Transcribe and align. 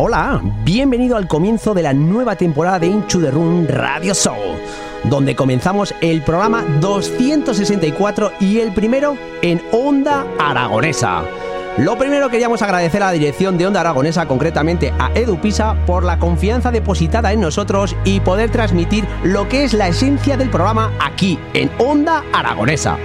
Hola, 0.00 0.40
bienvenido 0.62 1.16
al 1.16 1.26
comienzo 1.26 1.74
de 1.74 1.82
la 1.82 1.92
nueva 1.92 2.36
temporada 2.36 2.78
de 2.78 2.86
Inchu 2.86 3.20
the 3.20 3.32
Room 3.32 3.66
Radio 3.66 4.14
Show, 4.14 4.36
donde 5.02 5.34
comenzamos 5.34 5.92
el 6.00 6.22
programa 6.22 6.62
264 6.80 8.30
y 8.38 8.60
el 8.60 8.72
primero 8.72 9.16
en 9.42 9.60
Onda 9.72 10.24
Aragonesa. 10.38 11.24
Lo 11.78 11.98
primero 11.98 12.30
queríamos 12.30 12.62
agradecer 12.62 13.02
a 13.02 13.06
la 13.06 13.12
dirección 13.12 13.58
de 13.58 13.66
Onda 13.66 13.80
Aragonesa, 13.80 14.26
concretamente 14.26 14.94
a 15.00 15.10
Edu 15.16 15.40
Pisa, 15.40 15.74
por 15.84 16.04
la 16.04 16.20
confianza 16.20 16.70
depositada 16.70 17.32
en 17.32 17.40
nosotros 17.40 17.96
y 18.04 18.20
poder 18.20 18.50
transmitir 18.50 19.04
lo 19.24 19.48
que 19.48 19.64
es 19.64 19.74
la 19.74 19.88
esencia 19.88 20.36
del 20.36 20.48
programa 20.48 20.92
aquí, 21.00 21.40
en 21.54 21.72
Onda 21.76 22.22
Aragonesa. 22.32 22.96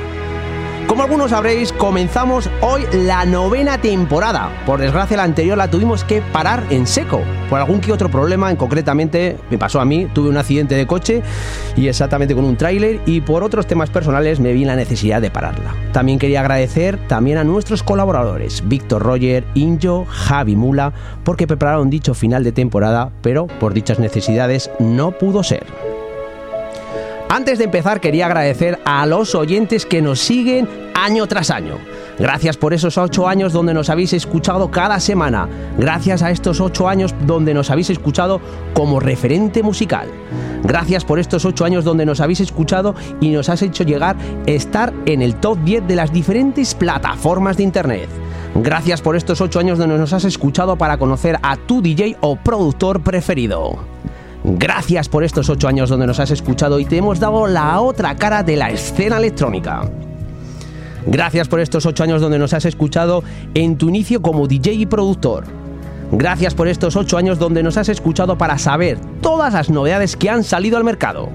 Como 0.94 1.06
algunos 1.06 1.31
sabréis, 1.31 1.74
comenzamos 1.74 2.52
hoy 2.62 2.84
la 2.94 3.26
novena 3.26 3.80
temporada. 3.80 4.52
Por 4.64 4.80
desgracia, 4.80 5.18
la 5.18 5.24
anterior 5.24 5.58
la 5.58 5.68
tuvimos 5.68 6.04
que 6.04 6.22
parar 6.22 6.64
en 6.70 6.86
seco. 6.86 7.20
Por 7.50 7.58
algún 7.58 7.81
que 7.81 7.92
otro 7.92 8.12
problema, 8.12 8.52
en 8.52 8.58
concretamente 8.58 9.38
me 9.50 9.58
pasó 9.58 9.82
a 9.82 9.86
mí, 9.86 10.08
tuve 10.14 10.30
un 10.30 10.38
accidente 10.38 10.76
de 10.76 10.86
coche 10.86 11.24
y 11.76 11.88
exactamente 11.88 12.36
con 12.36 12.46
un 12.46 12.58
tráiler 12.58 13.02
y 13.08 13.22
por 13.22 13.42
otros 13.44 13.66
temas 13.66 13.90
personales 13.90 14.40
me 14.40 14.53
vi 14.53 14.66
la 14.66 14.76
necesidad 14.76 15.20
de 15.20 15.32
pararla. 15.32 15.74
También 15.94 16.20
quería 16.20 16.42
agradecer 16.42 17.00
también 17.08 17.40
a 17.40 17.44
nuestros 17.44 17.82
colaboradores, 17.82 18.62
Víctor 18.68 19.02
Roger, 19.02 19.46
Injo, 19.56 20.06
Javi 20.08 20.56
Mula, 20.56 20.94
porque 21.24 21.48
prepararon 21.48 21.90
dicho 21.90 22.14
final 22.14 22.44
de 22.44 22.52
temporada, 22.52 23.12
pero 23.24 23.48
por 23.48 23.74
dichas 23.74 23.98
necesidades 23.98 24.70
no 24.78 25.18
pudo 25.18 25.42
ser. 25.42 25.93
Antes 27.34 27.58
de 27.58 27.64
empezar 27.64 28.00
quería 28.00 28.28
agradecer 28.28 28.78
a 28.86 29.08
los 29.08 29.34
oyentes 29.34 29.88
que 29.88 30.04
nos 30.04 30.20
siguen 30.20 30.70
año 30.94 31.26
tras 31.26 31.50
año. 31.50 31.80
Gracias 32.20 32.58
por 32.58 32.76
esos 32.76 32.96
ocho 33.00 33.28
años 33.28 33.54
donde 33.54 33.74
nos 33.74 33.90
habéis 33.90 34.14
escuchado 34.14 34.70
cada 34.70 35.00
semana. 35.00 35.50
Gracias 35.80 36.22
a 36.22 36.30
estos 36.30 36.62
ocho 36.62 36.88
años 36.88 37.16
donde 37.26 37.56
nos 37.56 37.72
habéis 37.72 37.90
escuchado 37.90 38.40
como 38.76 39.00
referente 39.00 39.64
musical. 39.64 40.10
Gracias 40.62 41.06
por 41.06 41.18
estos 41.18 41.44
ocho 41.44 41.66
años 41.66 41.84
donde 41.84 42.06
nos 42.06 42.20
habéis 42.20 42.40
escuchado 42.40 42.94
y 43.20 43.30
nos 43.30 43.50
has 43.50 43.64
hecho 43.64 43.84
llegar 43.84 44.16
estar 44.46 44.94
en 45.08 45.24
el 45.24 45.34
top 45.38 45.58
10 45.64 45.88
de 45.88 45.96
las 45.96 46.14
diferentes 46.14 46.76
plataformas 46.76 47.58
de 47.58 47.64
internet. 47.64 48.10
Gracias 48.54 49.02
por 49.02 49.16
estos 49.16 49.42
ocho 49.42 49.58
años 49.60 49.80
donde 49.80 49.98
nos 49.98 50.14
has 50.14 50.26
escuchado 50.26 50.76
para 50.76 51.00
conocer 51.00 51.40
a 51.42 51.58
tu 51.58 51.82
DJ 51.82 52.16
o 52.22 52.36
productor 52.36 53.02
preferido. 53.02 53.80
Gracias 54.44 55.08
por 55.08 55.24
estos 55.24 55.50
ocho 55.50 55.70
años 55.70 55.90
donde 55.90 56.06
nos 56.06 56.20
has 56.20 56.31
escuchado 56.31 56.80
y 56.80 56.86
te 56.86 56.98
hemos 56.98 57.20
dado 57.20 57.48
la 57.48 57.80
otra 57.80 58.16
cara 58.16 58.44
de 58.44 58.58
la 58.58 58.70
escena 58.72 59.18
electrónica. 59.18 59.90
Gracias 61.06 61.48
por 61.48 61.62
estos 61.62 61.86
ocho 61.86 62.04
años 62.04 62.22
donde 62.22 62.40
nos 62.40 62.53
has 62.53 62.66
escuchado 62.66 63.24
en 63.53 63.78
tu 63.78 63.90
inicio 63.90 64.22
como 64.22 64.48
DJ 64.48 64.74
y 64.74 64.86
productor. 64.86 65.46
Gracias 66.12 66.53
por 66.53 66.68
estos 66.68 66.96
ocho 66.98 67.18
años 67.18 67.40
donde 67.40 67.64
nos 67.64 67.78
has 67.78 67.88
escuchado 67.88 68.38
para 68.38 68.58
saber 68.58 69.00
todas 69.22 69.53
las 69.53 69.70
novedades 69.70 70.18
que 70.18 70.30
han 70.30 70.44
salido 70.44 70.78
al 70.78 70.84
mercado. 70.84 71.30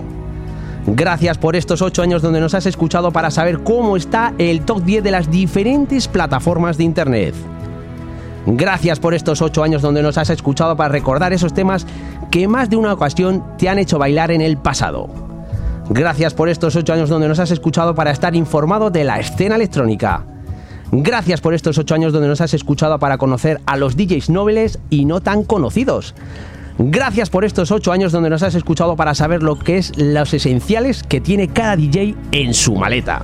Gracias 0.86 1.38
por 1.38 1.56
estos 1.56 1.82
ocho 1.82 2.02
años 2.02 2.22
donde 2.22 2.40
nos 2.40 2.54
has 2.54 2.66
escuchado 2.66 3.10
para 3.10 3.30
saber 3.30 3.60
cómo 3.60 3.96
está 3.96 4.34
el 4.38 4.62
top 4.62 4.84
10 4.84 5.02
de 5.02 5.10
las 5.10 5.30
diferentes 5.30 6.08
plataformas 6.08 6.76
de 6.76 6.84
Internet. 6.84 7.34
Gracias 8.46 8.98
por 8.98 9.14
estos 9.14 9.42
ocho 9.42 9.62
años 9.62 9.82
donde 9.82 10.02
nos 10.02 10.18
has 10.18 10.30
escuchado 10.30 10.76
para 10.76 10.88
recordar 10.88 11.32
esos 11.32 11.52
temas 11.52 11.86
que 12.30 12.48
más 12.48 12.70
de 12.70 12.76
una 12.76 12.92
ocasión 12.92 13.44
te 13.58 13.68
han 13.68 13.78
hecho 13.78 13.98
bailar 13.98 14.30
en 14.30 14.40
el 14.40 14.56
pasado. 14.56 15.08
Gracias 15.90 16.34
por 16.34 16.48
estos 16.48 16.76
ocho 16.76 16.92
años 16.92 17.08
donde 17.08 17.28
nos 17.28 17.38
has 17.38 17.50
escuchado 17.50 17.94
para 17.94 18.10
estar 18.10 18.34
informado 18.34 18.90
de 18.90 19.04
la 19.04 19.18
escena 19.18 19.56
electrónica. 19.56 20.24
Gracias 20.90 21.40
por 21.40 21.54
estos 21.54 21.76
ocho 21.78 21.94
años 21.94 22.12
donde 22.12 22.28
nos 22.28 22.40
has 22.40 22.54
escuchado 22.54 22.98
para 22.98 23.18
conocer 23.18 23.60
a 23.66 23.76
los 23.76 23.96
DJs 23.96 24.30
nobles 24.30 24.78
y 24.90 25.04
no 25.04 25.20
tan 25.20 25.44
conocidos. 25.44 26.14
Gracias 26.78 27.28
por 27.28 27.44
estos 27.44 27.70
ocho 27.72 27.92
años 27.92 28.12
donde 28.12 28.30
nos 28.30 28.42
has 28.42 28.54
escuchado 28.54 28.96
para 28.96 29.14
saber 29.14 29.42
lo 29.42 29.58
que 29.58 29.78
es 29.78 29.92
los 29.98 30.32
esenciales 30.32 31.02
que 31.02 31.20
tiene 31.20 31.48
cada 31.48 31.76
DJ 31.76 32.14
en 32.32 32.54
su 32.54 32.76
maleta. 32.76 33.22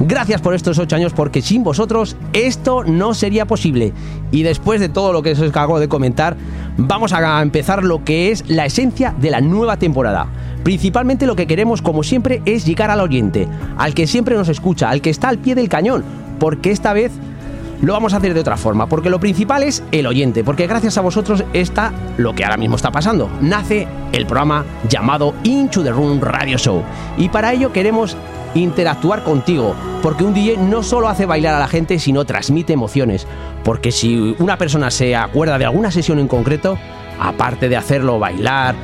Gracias 0.00 0.42
por 0.42 0.54
estos 0.54 0.78
ocho 0.78 0.94
años 0.94 1.14
porque 1.14 1.40
sin 1.40 1.64
vosotros 1.64 2.16
esto 2.34 2.84
no 2.84 3.14
sería 3.14 3.46
posible. 3.46 3.94
Y 4.30 4.42
después 4.42 4.78
de 4.78 4.90
todo 4.90 5.12
lo 5.12 5.22
que 5.22 5.32
os 5.32 5.40
acabo 5.40 5.80
de 5.80 5.88
comentar, 5.88 6.36
vamos 6.76 7.14
a 7.14 7.40
empezar 7.40 7.82
lo 7.82 8.04
que 8.04 8.30
es 8.30 8.44
la 8.48 8.66
esencia 8.66 9.14
de 9.18 9.30
la 9.30 9.40
nueva 9.40 9.78
temporada. 9.78 10.26
Principalmente 10.62 11.26
lo 11.26 11.34
que 11.34 11.46
queremos, 11.46 11.80
como 11.80 12.02
siempre, 12.02 12.42
es 12.44 12.66
llegar 12.66 12.90
al 12.90 13.00
oyente, 13.00 13.48
al 13.78 13.94
que 13.94 14.06
siempre 14.06 14.36
nos 14.36 14.48
escucha, 14.48 14.90
al 14.90 15.00
que 15.00 15.10
está 15.10 15.28
al 15.28 15.38
pie 15.38 15.54
del 15.54 15.68
cañón, 15.68 16.04
porque 16.38 16.72
esta 16.72 16.92
vez 16.92 17.12
lo 17.80 17.92
vamos 17.92 18.14
a 18.14 18.18
hacer 18.18 18.34
de 18.34 18.40
otra 18.40 18.56
forma, 18.56 18.88
porque 18.88 19.10
lo 19.10 19.20
principal 19.20 19.62
es 19.62 19.82
el 19.92 20.06
oyente, 20.06 20.44
porque 20.44 20.66
gracias 20.66 20.98
a 20.98 21.02
vosotros 21.02 21.44
está 21.52 21.92
lo 22.16 22.34
que 22.34 22.44
ahora 22.44 22.56
mismo 22.56 22.76
está 22.76 22.90
pasando. 22.90 23.30
Nace 23.40 23.86
el 24.12 24.26
programa 24.26 24.64
llamado 24.88 25.34
Into 25.44 25.82
the 25.82 25.90
Room 25.90 26.20
Radio 26.20 26.58
Show. 26.58 26.82
Y 27.16 27.28
para 27.28 27.52
ello 27.52 27.72
queremos 27.72 28.16
interactuar 28.60 29.22
contigo, 29.22 29.74
porque 30.02 30.24
un 30.24 30.34
DJ 30.34 30.56
no 30.58 30.82
solo 30.82 31.08
hace 31.08 31.26
bailar 31.26 31.54
a 31.54 31.58
la 31.58 31.68
gente, 31.68 31.98
sino 31.98 32.24
transmite 32.24 32.72
emociones, 32.72 33.26
porque 33.64 33.92
si 33.92 34.34
una 34.38 34.56
persona 34.56 34.90
se 34.90 35.16
acuerda 35.16 35.58
de 35.58 35.64
alguna 35.64 35.90
sesión 35.90 36.18
en 36.18 36.28
concreto, 36.28 36.78
aparte 37.20 37.68
de 37.68 37.76
hacerlo 37.76 38.18
bailar, 38.18 38.74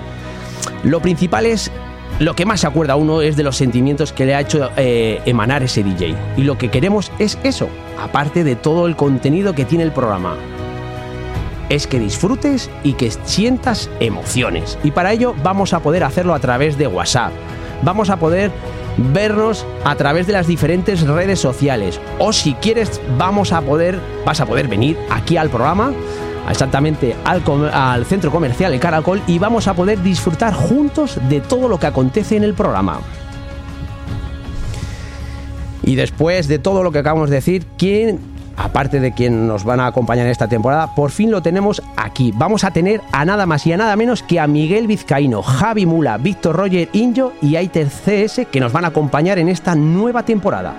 lo 0.84 1.00
principal 1.00 1.46
es 1.46 1.70
lo 2.18 2.36
que 2.36 2.46
más 2.46 2.60
se 2.60 2.66
acuerda 2.66 2.96
uno 2.96 3.22
es 3.22 3.36
de 3.36 3.42
los 3.42 3.56
sentimientos 3.56 4.12
que 4.12 4.26
le 4.26 4.34
ha 4.34 4.40
hecho 4.40 4.70
eh, 4.76 5.20
emanar 5.24 5.62
ese 5.62 5.82
DJ. 5.82 6.14
Y 6.36 6.42
lo 6.42 6.58
que 6.58 6.70
queremos 6.70 7.10
es 7.18 7.38
eso, 7.42 7.68
aparte 8.00 8.44
de 8.44 8.54
todo 8.54 8.86
el 8.86 8.96
contenido 8.96 9.54
que 9.54 9.64
tiene 9.64 9.84
el 9.84 9.92
programa. 9.92 10.36
Es 11.68 11.86
que 11.86 11.98
disfrutes 11.98 12.70
y 12.84 12.92
que 12.92 13.10
sientas 13.10 13.90
emociones. 13.98 14.78
Y 14.84 14.90
para 14.90 15.12
ello 15.12 15.34
vamos 15.42 15.72
a 15.72 15.80
poder 15.80 16.04
hacerlo 16.04 16.34
a 16.34 16.38
través 16.38 16.76
de 16.76 16.86
WhatsApp. 16.86 17.32
Vamos 17.82 18.10
a 18.10 18.18
poder 18.18 18.52
vernos 18.96 19.66
a 19.84 19.94
través 19.96 20.26
de 20.26 20.32
las 20.32 20.46
diferentes 20.46 21.06
redes 21.06 21.40
sociales. 21.40 22.00
O 22.18 22.32
si 22.32 22.54
quieres, 22.54 23.00
vamos 23.18 23.52
a 23.52 23.60
poder, 23.60 23.98
vas 24.24 24.40
a 24.40 24.46
poder 24.46 24.68
venir 24.68 24.98
aquí 25.10 25.36
al 25.36 25.50
programa 25.50 25.92
exactamente 26.50 27.14
al, 27.24 28.04
centro 28.04 28.30
comercial 28.30 28.72
El 28.72 28.80
Caracol 28.80 29.22
y 29.26 29.38
vamos 29.38 29.68
a 29.68 29.74
poder 29.74 30.02
disfrutar 30.02 30.52
juntos 30.52 31.18
de 31.28 31.40
todo 31.40 31.68
lo 31.68 31.78
que 31.78 31.86
acontece 31.86 32.36
en 32.36 32.44
el 32.44 32.54
programa. 32.54 33.00
Y 35.84 35.96
después 35.96 36.48
de 36.48 36.58
todo 36.58 36.82
lo 36.82 36.92
que 36.92 36.98
acabamos 36.98 37.28
de 37.30 37.36
decir, 37.36 37.66
¿quién, 37.76 38.20
aparte 38.56 39.00
de 39.00 39.12
quien 39.12 39.46
nos 39.46 39.64
van 39.64 39.80
a 39.80 39.86
acompañar 39.86 40.26
en 40.26 40.32
esta 40.32 40.48
temporada, 40.48 40.94
por 40.94 41.10
fin 41.10 41.30
lo 41.30 41.42
tenemos 41.42 41.82
aquí? 41.96 42.32
Vamos 42.34 42.64
a 42.64 42.70
tener 42.70 43.00
a 43.12 43.24
nada 43.24 43.46
más 43.46 43.66
y 43.66 43.72
a 43.72 43.76
nada 43.76 43.96
menos 43.96 44.22
que 44.22 44.40
a 44.40 44.46
Miguel 44.46 44.86
Vizcaíno, 44.86 45.42
Javi 45.42 45.86
Mula, 45.86 46.18
Víctor 46.18 46.56
Roger 46.56 46.88
Injo 46.92 47.32
y 47.40 47.56
Aiter 47.56 47.88
CS 47.88 48.46
que 48.50 48.60
nos 48.60 48.72
van 48.72 48.84
a 48.84 48.88
acompañar 48.88 49.38
en 49.38 49.48
esta 49.48 49.74
nueva 49.74 50.24
temporada. 50.24 50.74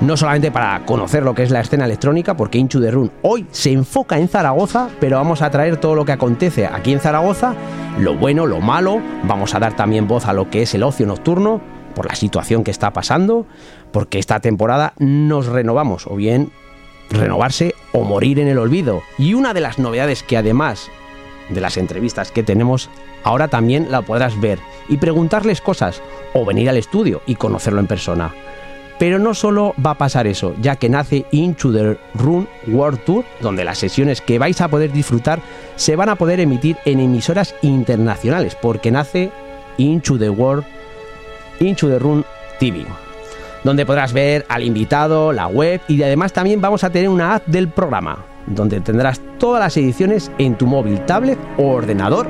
No 0.00 0.16
solamente 0.16 0.50
para 0.50 0.84
conocer 0.84 1.22
lo 1.22 1.34
que 1.34 1.44
es 1.44 1.50
la 1.50 1.60
escena 1.60 1.84
electrónica, 1.84 2.36
porque 2.36 2.58
Inchu 2.58 2.80
de 2.80 2.90
Run 2.90 3.12
hoy 3.22 3.46
se 3.52 3.72
enfoca 3.72 4.18
en 4.18 4.28
Zaragoza, 4.28 4.88
pero 5.00 5.16
vamos 5.16 5.40
a 5.40 5.50
traer 5.50 5.76
todo 5.78 5.94
lo 5.94 6.04
que 6.04 6.12
acontece 6.12 6.66
aquí 6.66 6.92
en 6.92 7.00
Zaragoza, 7.00 7.54
lo 7.98 8.14
bueno, 8.14 8.44
lo 8.44 8.60
malo, 8.60 9.00
vamos 9.22 9.54
a 9.54 9.60
dar 9.60 9.76
también 9.76 10.08
voz 10.08 10.26
a 10.26 10.32
lo 10.32 10.50
que 10.50 10.62
es 10.62 10.74
el 10.74 10.82
ocio 10.82 11.06
nocturno, 11.06 11.60
por 11.94 12.06
la 12.06 12.16
situación 12.16 12.64
que 12.64 12.72
está 12.72 12.92
pasando, 12.92 13.46
porque 13.94 14.18
esta 14.18 14.40
temporada 14.40 14.92
nos 14.98 15.46
renovamos, 15.46 16.08
o 16.08 16.16
bien 16.16 16.50
renovarse 17.10 17.76
o 17.92 18.02
morir 18.02 18.40
en 18.40 18.48
el 18.48 18.58
olvido. 18.58 19.04
Y 19.18 19.34
una 19.34 19.54
de 19.54 19.60
las 19.60 19.78
novedades 19.78 20.24
que 20.24 20.36
además 20.36 20.90
de 21.48 21.60
las 21.60 21.76
entrevistas 21.76 22.32
que 22.32 22.42
tenemos, 22.42 22.90
ahora 23.22 23.46
también 23.46 23.92
la 23.92 24.02
podrás 24.02 24.40
ver 24.40 24.58
y 24.88 24.96
preguntarles 24.96 25.60
cosas, 25.60 26.02
o 26.32 26.44
venir 26.44 26.68
al 26.68 26.76
estudio 26.76 27.22
y 27.24 27.36
conocerlo 27.36 27.78
en 27.78 27.86
persona. 27.86 28.34
Pero 28.98 29.20
no 29.20 29.32
solo 29.32 29.74
va 29.84 29.90
a 29.90 29.98
pasar 29.98 30.26
eso, 30.26 30.56
ya 30.60 30.74
que 30.74 30.88
nace 30.88 31.24
Into 31.30 31.72
the 31.72 31.96
Run 32.14 32.48
World 32.66 32.98
Tour, 33.04 33.24
donde 33.40 33.64
las 33.64 33.78
sesiones 33.78 34.20
que 34.20 34.40
vais 34.40 34.60
a 34.60 34.66
poder 34.66 34.90
disfrutar 34.90 35.38
se 35.76 35.94
van 35.94 36.08
a 36.08 36.16
poder 36.16 36.40
emitir 36.40 36.76
en 36.84 36.98
emisoras 36.98 37.54
internacionales, 37.62 38.56
porque 38.60 38.90
nace 38.90 39.30
Into 39.78 40.18
the 40.18 40.30
World, 40.30 40.64
Into 41.60 41.88
the 41.88 42.00
Run 42.00 42.24
TV, 42.58 42.84
donde 43.64 43.86
podrás 43.86 44.12
ver 44.12 44.44
al 44.48 44.62
invitado, 44.62 45.32
la 45.32 45.46
web 45.48 45.80
y 45.88 46.02
además 46.02 46.32
también 46.32 46.60
vamos 46.60 46.84
a 46.84 46.90
tener 46.90 47.08
una 47.08 47.34
app 47.34 47.46
del 47.46 47.68
programa, 47.68 48.24
donde 48.46 48.80
tendrás 48.80 49.20
todas 49.38 49.60
las 49.60 49.76
ediciones 49.76 50.30
en 50.38 50.56
tu 50.56 50.66
móvil, 50.66 51.04
tablet 51.06 51.38
o 51.56 51.70
ordenador. 51.70 52.28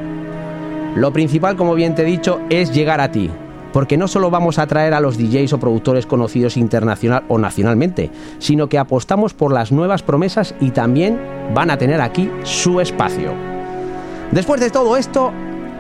Lo 0.95 1.13
principal, 1.13 1.57
como 1.57 1.75
bien 1.75 1.95
te 1.97 2.03
he 2.03 2.07
dicho, 2.07 2.41
es 2.51 2.73
llegar 2.73 3.01
a 3.01 3.11
ti, 3.11 3.31
porque 3.73 3.97
no 3.97 4.07
solo 4.07 4.31
vamos 4.31 4.61
a 4.61 4.69
traer 4.69 4.95
a 4.95 5.01
los 5.01 5.19
DJs 5.19 5.55
o 5.55 5.59
productores 5.59 6.07
conocidos 6.07 6.57
internacional 6.57 7.25
o 7.27 7.39
nacionalmente, 7.39 8.11
sino 8.39 8.69
que 8.69 8.79
apostamos 8.79 9.35
por 9.35 9.53
las 9.53 9.73
nuevas 9.73 10.05
promesas 10.05 10.55
y 10.61 10.71
también 10.71 11.19
van 11.53 11.73
a 11.73 11.79
tener 11.79 12.01
aquí 12.01 12.31
su 12.45 12.81
espacio. 12.81 13.33
Después 14.31 14.61
de 14.61 14.71
todo 14.71 14.97
esto, 14.97 15.33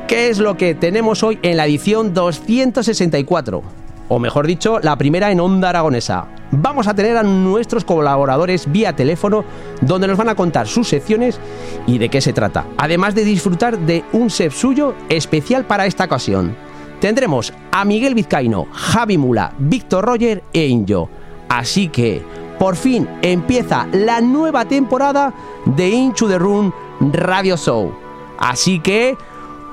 ¿qué 0.09 0.31
es 0.31 0.41
lo 0.41 0.57
que 0.57 0.75
tenemos 0.75 1.23
hoy 1.23 1.39
en 1.43 1.57
la 1.57 1.67
edición 1.67 2.13
264? 2.13 3.84
O 4.09 4.19
mejor 4.19 4.47
dicho, 4.47 4.79
la 4.81 4.97
primera 4.97 5.31
en 5.31 5.41
Onda 5.41 5.71
Aragonesa. 5.71 6.27
Vamos 6.51 6.87
a 6.87 6.95
tener 6.95 7.17
a 7.17 7.23
nuestros 7.23 7.85
colaboradores 7.85 8.71
vía 8.71 8.95
teléfono 8.95 9.45
donde 9.81 10.07
nos 10.07 10.19
van 10.19 10.29
a 10.29 10.35
contar 10.35 10.67
sus 10.67 10.89
secciones 10.89 11.41
y 11.87 11.99
de 11.99 12.09
qué 12.09 12.21
se 12.21 12.33
trata. 12.33 12.67
Además 12.77 13.15
de 13.15 13.25
disfrutar 13.25 13.79
de 13.79 14.05
un 14.13 14.31
set 14.31 14.53
suyo 14.53 14.95
especial 15.09 15.65
para 15.65 15.87
esta 15.87 16.05
ocasión 16.05 16.55
tendremos 17.05 17.53
a 17.71 17.85
Miguel 17.85 18.15
Vizcaíno, 18.15 18.67
Javi 18.73 19.19
Mula, 19.19 19.53
Víctor 19.59 20.07
Roger 20.07 20.43
e 20.55 20.65
Injo. 20.67 21.11
Así 21.51 21.91
que, 21.91 22.23
por 22.59 22.77
fin 22.77 23.07
empieza 23.21 23.87
la 23.93 24.23
nueva 24.23 24.65
temporada 24.65 25.35
de 25.67 25.91
Inchu 25.91 26.27
the 26.27 26.39
Run 26.39 26.73
Radio 27.13 27.59
Show. 27.59 27.95
Así 28.39 28.81
que, 28.81 29.19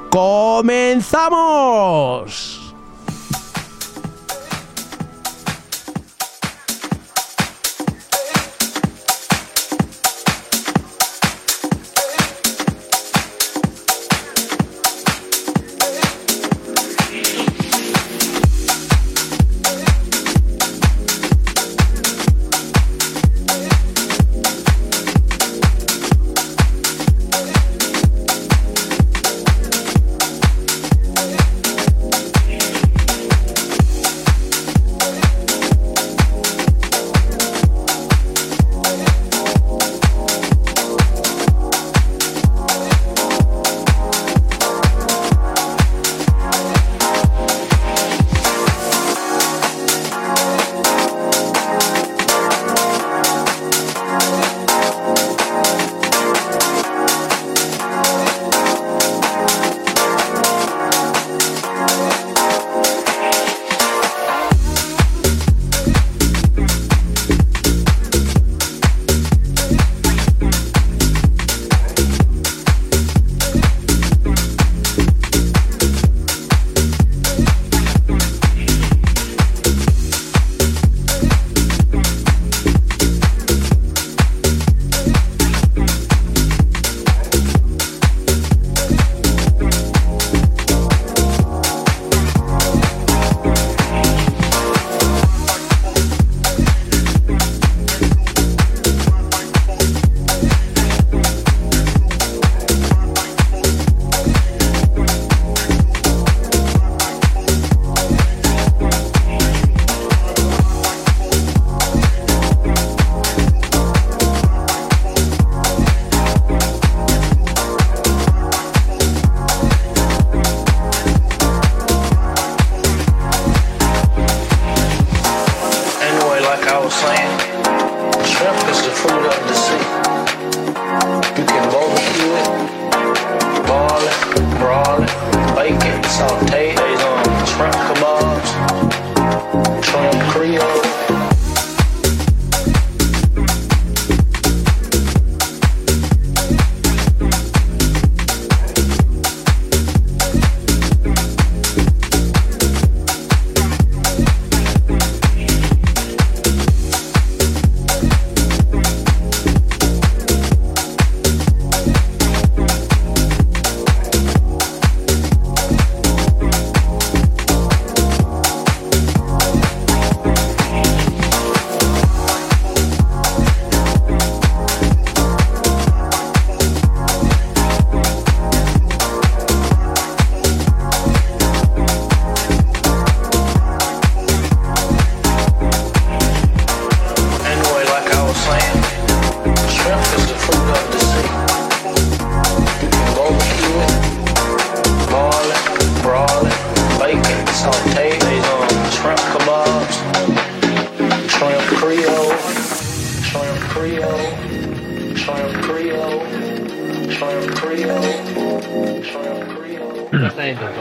¡comenzamos! 0.10 1.02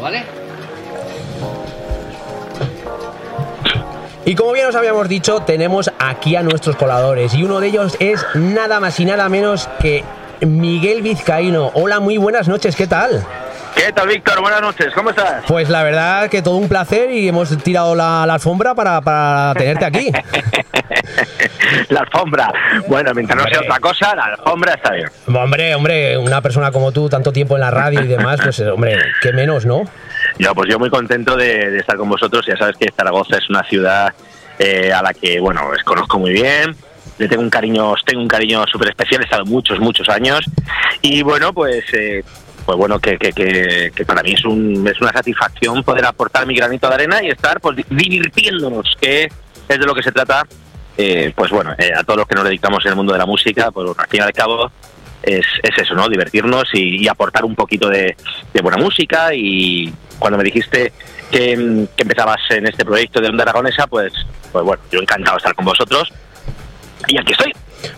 ¿Vale? 0.00 0.24
Y 4.24 4.34
como 4.34 4.52
bien 4.52 4.66
os 4.66 4.74
habíamos 4.74 5.08
dicho, 5.08 5.40
tenemos 5.40 5.90
aquí 5.98 6.36
a 6.36 6.42
nuestros 6.42 6.76
coladores 6.76 7.34
y 7.34 7.42
uno 7.42 7.60
de 7.60 7.68
ellos 7.68 7.96
es 8.00 8.24
nada 8.34 8.80
más 8.80 8.98
y 9.00 9.04
nada 9.04 9.28
menos 9.28 9.68
que 9.80 10.04
Miguel 10.40 11.02
Vizcaíno. 11.02 11.70
Hola, 11.74 12.00
muy 12.00 12.16
buenas 12.16 12.48
noches, 12.48 12.76
¿qué 12.76 12.86
tal? 12.86 13.26
¿Qué 13.74 13.92
tal, 13.92 14.08
Víctor? 14.08 14.40
Buenas 14.40 14.62
noches, 14.62 14.92
¿cómo 14.94 15.10
estás? 15.10 15.44
Pues 15.46 15.68
la 15.68 15.82
verdad 15.82 16.28
que 16.30 16.42
todo 16.42 16.56
un 16.56 16.68
placer 16.68 17.10
y 17.10 17.28
hemos 17.28 17.56
tirado 17.62 17.94
la, 17.94 18.22
alfombra 18.22 18.74
para, 18.74 19.52
tenerte 19.54 19.84
aquí. 19.84 20.12
la 21.88 22.00
alfombra. 22.00 22.52
Bueno, 22.88 23.12
mientras 23.14 23.42
no 23.42 23.48
sea 23.48 23.60
otra 23.60 23.78
cosa, 23.80 24.14
la 24.14 24.24
alfombra 24.24 24.74
está 24.74 24.92
bien. 24.92 25.08
Hombre, 25.26 25.74
hombre, 25.74 26.18
una 26.18 26.40
persona 26.40 26.70
como 26.70 26.92
tú, 26.92 27.08
tanto 27.08 27.32
tiempo 27.32 27.56
en 27.56 27.60
la 27.60 27.70
radio 27.70 28.02
y 28.02 28.06
demás, 28.06 28.40
pues 28.42 28.60
hombre, 28.60 28.98
qué 29.22 29.32
menos, 29.32 29.66
¿no? 29.66 29.82
Yo, 30.38 30.54
pues 30.54 30.70
yo 30.70 30.78
muy 30.78 30.90
contento 30.90 31.36
de, 31.36 31.76
estar 31.76 31.96
con 31.96 32.08
vosotros. 32.08 32.44
Ya 32.46 32.56
sabes 32.56 32.76
que 32.76 32.88
Zaragoza 32.94 33.36
es 33.36 33.48
una 33.48 33.62
ciudad 33.64 34.12
eh, 34.58 34.92
a 34.92 35.02
la 35.02 35.12
que, 35.14 35.40
bueno, 35.40 35.68
os 35.68 35.82
conozco 35.84 36.18
muy 36.18 36.32
bien 36.32 36.76
le 37.18 37.28
tengo 37.28 37.42
un 37.42 37.50
cariño, 37.50 37.92
tengo 38.06 38.22
un 38.22 38.28
cariño 38.28 38.64
súper 38.66 38.88
especial, 38.88 39.20
he 39.20 39.24
estado 39.24 39.44
muchos, 39.44 39.78
muchos 39.78 40.08
años 40.08 40.40
y 41.02 41.22
bueno, 41.22 41.52
pues 41.52 41.84
eh, 41.92 42.24
pues 42.64 42.78
bueno, 42.78 42.98
que, 42.98 43.18
que, 43.18 44.04
para 44.06 44.22
mí 44.22 44.32
es, 44.32 44.44
un, 44.44 44.86
es 44.86 45.00
una 45.00 45.12
satisfacción 45.12 45.82
poder 45.82 46.06
aportar 46.06 46.46
mi 46.46 46.54
granito 46.54 46.88
de 46.88 46.94
arena 46.94 47.22
y 47.22 47.28
estar 47.28 47.60
pues 47.60 47.76
divirtiéndonos, 47.88 48.96
que 49.00 49.24
es 49.24 49.78
de 49.78 49.86
lo 49.86 49.94
que 49.94 50.02
se 50.02 50.12
trata, 50.12 50.46
eh, 50.96 51.32
pues 51.34 51.50
bueno, 51.50 51.74
eh, 51.78 51.92
a 51.96 52.02
todos 52.02 52.18
los 52.18 52.28
que 52.28 52.34
nos 52.34 52.44
dedicamos 52.44 52.84
en 52.84 52.90
el 52.90 52.96
mundo 52.96 53.12
de 53.12 53.18
la 53.18 53.26
música, 53.26 53.70
pues 53.70 53.88
al 53.96 54.08
fin 54.08 54.20
y 54.20 54.22
al 54.22 54.32
cabo 54.32 54.70
es, 55.22 55.46
es 55.62 55.78
eso, 55.78 55.94
¿no? 55.94 56.08
Divertirnos 56.08 56.64
y, 56.72 57.06
aportar 57.08 57.44
un 57.44 57.54
poquito 57.54 57.88
de, 57.88 58.16
buena 58.62 58.78
música 58.78 59.34
y 59.34 59.92
cuando 60.18 60.38
me 60.38 60.44
dijiste 60.44 60.92
que, 61.30 61.52
empezabas 61.96 62.40
en 62.50 62.66
este 62.66 62.84
proyecto 62.84 63.20
de 63.20 63.28
Onda 63.28 63.44
Aragonesa, 63.44 63.86
pues, 63.86 64.12
pues 64.52 64.64
bueno, 64.64 64.82
yo 64.90 65.00
encantado 65.00 65.36
de 65.36 65.38
estar 65.38 65.54
con 65.54 65.64
vosotros 65.64 66.12
y 67.08 67.18
aquí 67.18 67.32
estoy. 67.32 67.52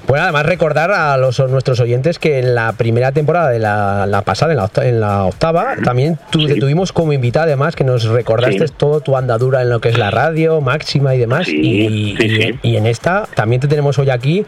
Bueno, 0.06 0.24
además 0.24 0.46
recordar 0.46 0.90
a 0.90 1.16
los 1.16 1.38
nuestros 1.48 1.80
oyentes 1.80 2.18
que 2.18 2.38
en 2.38 2.54
la 2.54 2.72
primera 2.72 3.12
temporada 3.12 3.50
de 3.50 3.58
la, 3.58 4.22
pasada, 4.24 4.52
en 4.52 5.00
la, 5.00 5.24
octava, 5.24 5.74
también 5.84 6.18
te 6.30 6.56
tuvimos 6.56 6.92
como 6.92 7.12
invitada, 7.12 7.46
además, 7.46 7.76
que 7.76 7.84
nos 7.84 8.04
recordaste 8.04 8.66
todo 8.68 9.00
tu 9.00 9.16
andadura 9.16 9.62
en 9.62 9.70
lo 9.70 9.80
que 9.80 9.88
es 9.88 9.98
la 9.98 10.10
radio, 10.10 10.60
máxima 10.60 11.14
y 11.14 11.18
demás. 11.18 11.48
Y, 11.48 12.16
y, 12.62 12.76
en 12.76 12.86
esta 12.86 13.26
también 13.34 13.60
te 13.60 13.68
tenemos 13.68 13.98
hoy 13.98 14.10
aquí, 14.10 14.44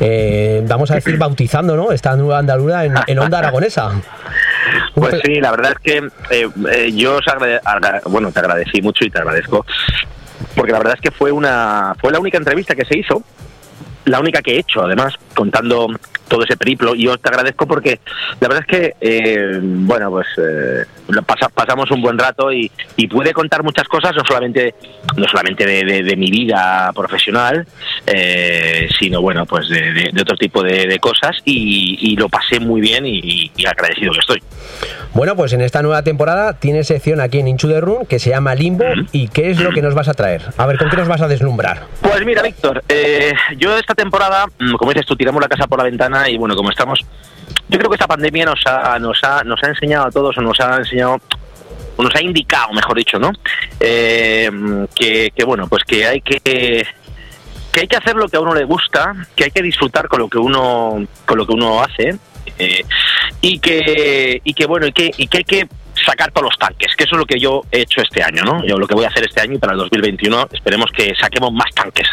eh, 0.00 0.64
vamos 0.66 0.90
a 0.90 0.96
decir, 0.96 1.16
bautizando 1.16 1.76
¿no? 1.76 1.92
esta 1.92 2.16
nueva 2.16 2.38
andadura 2.38 2.84
en, 2.84 3.18
Onda 3.18 3.38
Aragonesa. 3.38 3.92
Pues 4.94 5.16
sí, 5.22 5.40
la 5.40 5.50
verdad 5.50 5.72
es 5.72 5.78
que 5.78 5.98
eh, 6.30 6.48
eh, 6.72 6.92
yo 6.94 7.16
os 7.16 7.24
bueno, 8.06 8.32
te 8.32 8.38
agradecí 8.38 8.80
mucho 8.80 9.04
y 9.04 9.10
te 9.10 9.18
agradezco, 9.18 9.66
porque 10.56 10.72
la 10.72 10.78
verdad 10.78 10.94
es 10.94 11.00
que 11.00 11.10
fue 11.10 11.32
una 11.32 11.94
fue 12.00 12.10
la 12.10 12.18
única 12.18 12.38
entrevista 12.38 12.74
que 12.74 12.84
se 12.84 12.98
hizo 12.98 13.22
la 14.04 14.20
única 14.20 14.42
que 14.42 14.52
he 14.52 14.58
hecho, 14.58 14.82
además, 14.82 15.14
contando 15.34 15.88
todo 16.28 16.42
ese 16.44 16.56
periplo. 16.56 16.94
Y 16.94 17.04
yo 17.04 17.18
te 17.18 17.28
agradezco 17.28 17.66
porque 17.66 18.00
la 18.40 18.48
verdad 18.48 18.64
es 18.68 18.78
que, 18.78 18.94
eh, 19.00 19.58
bueno, 19.60 20.10
pues 20.10 20.26
eh, 20.38 20.84
pasamos 21.54 21.90
un 21.90 22.02
buen 22.02 22.18
rato 22.18 22.52
y, 22.52 22.70
pude 23.10 23.32
contar 23.32 23.62
muchas 23.62 23.86
cosas, 23.86 24.12
no 24.16 24.24
solamente, 24.26 24.74
no 25.16 25.26
solamente 25.28 25.64
de, 25.64 26.16
mi 26.16 26.30
vida 26.30 26.90
profesional, 26.94 27.64
eh, 28.06 28.88
sino, 28.98 29.20
bueno, 29.20 29.46
pues 29.46 29.68
de, 29.68 30.10
otro 30.20 30.36
tipo 30.36 30.62
de, 30.62 30.98
cosas 30.98 31.36
y, 31.44 32.16
lo 32.16 32.28
pasé 32.28 32.58
muy 32.58 32.80
bien 32.80 33.04
y, 33.06 33.50
agradecido 33.66 34.12
que 34.12 34.20
estoy. 34.20 34.42
Bueno, 35.12 35.36
pues 35.36 35.52
en 35.52 35.60
esta 35.60 35.82
nueva 35.82 36.02
temporada 36.02 36.58
tienes 36.58 36.88
sección 36.88 37.20
aquí 37.20 37.38
en 37.38 37.46
Inchu 37.46 37.68
de 37.68 37.80
Run 37.80 38.06
que 38.06 38.18
se 38.18 38.30
llama 38.30 38.54
Limbo. 38.54 38.84
¿Y 39.12 39.28
qué 39.28 39.50
es 39.50 39.60
lo 39.60 39.70
que 39.70 39.82
nos 39.82 39.94
vas 39.94 40.08
a 40.08 40.14
traer? 40.14 40.42
A 40.56 40.66
ver, 40.66 40.78
¿con 40.78 40.90
qué 40.90 40.96
nos 40.96 41.06
vas 41.06 41.20
a 41.20 41.28
deslumbrar? 41.28 41.84
Pues 42.00 42.24
mira, 42.24 42.42
Víctor, 42.42 42.82
yo 43.56 43.78
esta 43.78 43.94
temporada, 43.94 44.46
mm, 44.58 44.74
como 44.74 44.92
dices 44.92 45.06
tú, 45.06 45.14
tiramos 45.24 45.40
la 45.40 45.48
casa 45.48 45.66
por 45.66 45.78
la 45.78 45.84
ventana 45.84 46.28
y 46.28 46.36
bueno, 46.36 46.54
como 46.54 46.68
estamos, 46.68 47.00
yo 47.68 47.78
creo 47.78 47.88
que 47.88 47.94
esta 47.94 48.06
pandemia 48.06 48.44
nos 48.44 48.60
ha, 48.66 48.98
nos 48.98 49.18
ha, 49.24 49.42
nos 49.42 49.62
ha 49.62 49.68
enseñado 49.68 50.06
a 50.06 50.10
todos 50.10 50.36
o 50.36 50.42
nos 50.42 50.60
ha 50.60 50.76
enseñado 50.76 51.18
nos 51.96 52.14
ha 52.14 52.22
indicado, 52.22 52.72
mejor 52.72 52.96
dicho, 52.96 53.18
¿no? 53.18 53.30
Eh, 53.80 54.50
que, 54.94 55.32
bueno, 55.46 55.66
pues 55.68 55.84
que 55.84 56.06
hay 56.06 56.20
que 56.20 56.40
que 56.40 57.80
hay 57.80 57.86
que 57.88 57.96
hacer 57.96 58.14
lo 58.16 58.28
que 58.28 58.36
a 58.36 58.40
uno 58.40 58.54
le 58.54 58.64
gusta, 58.64 59.14
que 59.34 59.44
hay 59.44 59.50
que 59.50 59.62
disfrutar 59.62 60.08
con 60.08 60.20
lo 60.20 60.28
que 60.28 60.38
uno 60.38 61.06
con 61.24 61.38
lo 61.38 61.46
que 61.46 61.52
uno 61.54 61.82
hace 61.82 62.16
eh, 62.58 62.84
y 63.40 63.58
que 63.60 64.40
y 64.44 64.52
que 64.52 64.66
bueno 64.66 64.86
y 64.86 64.92
que 64.92 65.10
y 65.16 65.26
que 65.26 65.38
hay 65.38 65.44
que 65.44 65.68
sacar 66.04 66.30
todos 66.32 66.44
los 66.46 66.58
tanques, 66.58 66.94
que 66.96 67.04
eso 67.04 67.14
es 67.14 67.18
lo 67.18 67.26
que 67.26 67.38
yo 67.38 67.62
he 67.70 67.82
hecho 67.82 68.00
este 68.00 68.22
año, 68.22 68.42
¿no? 68.42 68.64
Yo 68.64 68.76
lo 68.76 68.86
que 68.86 68.94
voy 68.94 69.04
a 69.04 69.08
hacer 69.08 69.24
este 69.24 69.40
año 69.40 69.54
y 69.54 69.58
para 69.58 69.72
el 69.72 69.78
2021 69.78 70.48
esperemos 70.52 70.90
que 70.90 71.14
saquemos 71.20 71.52
más 71.52 71.72
tanques. 71.74 72.08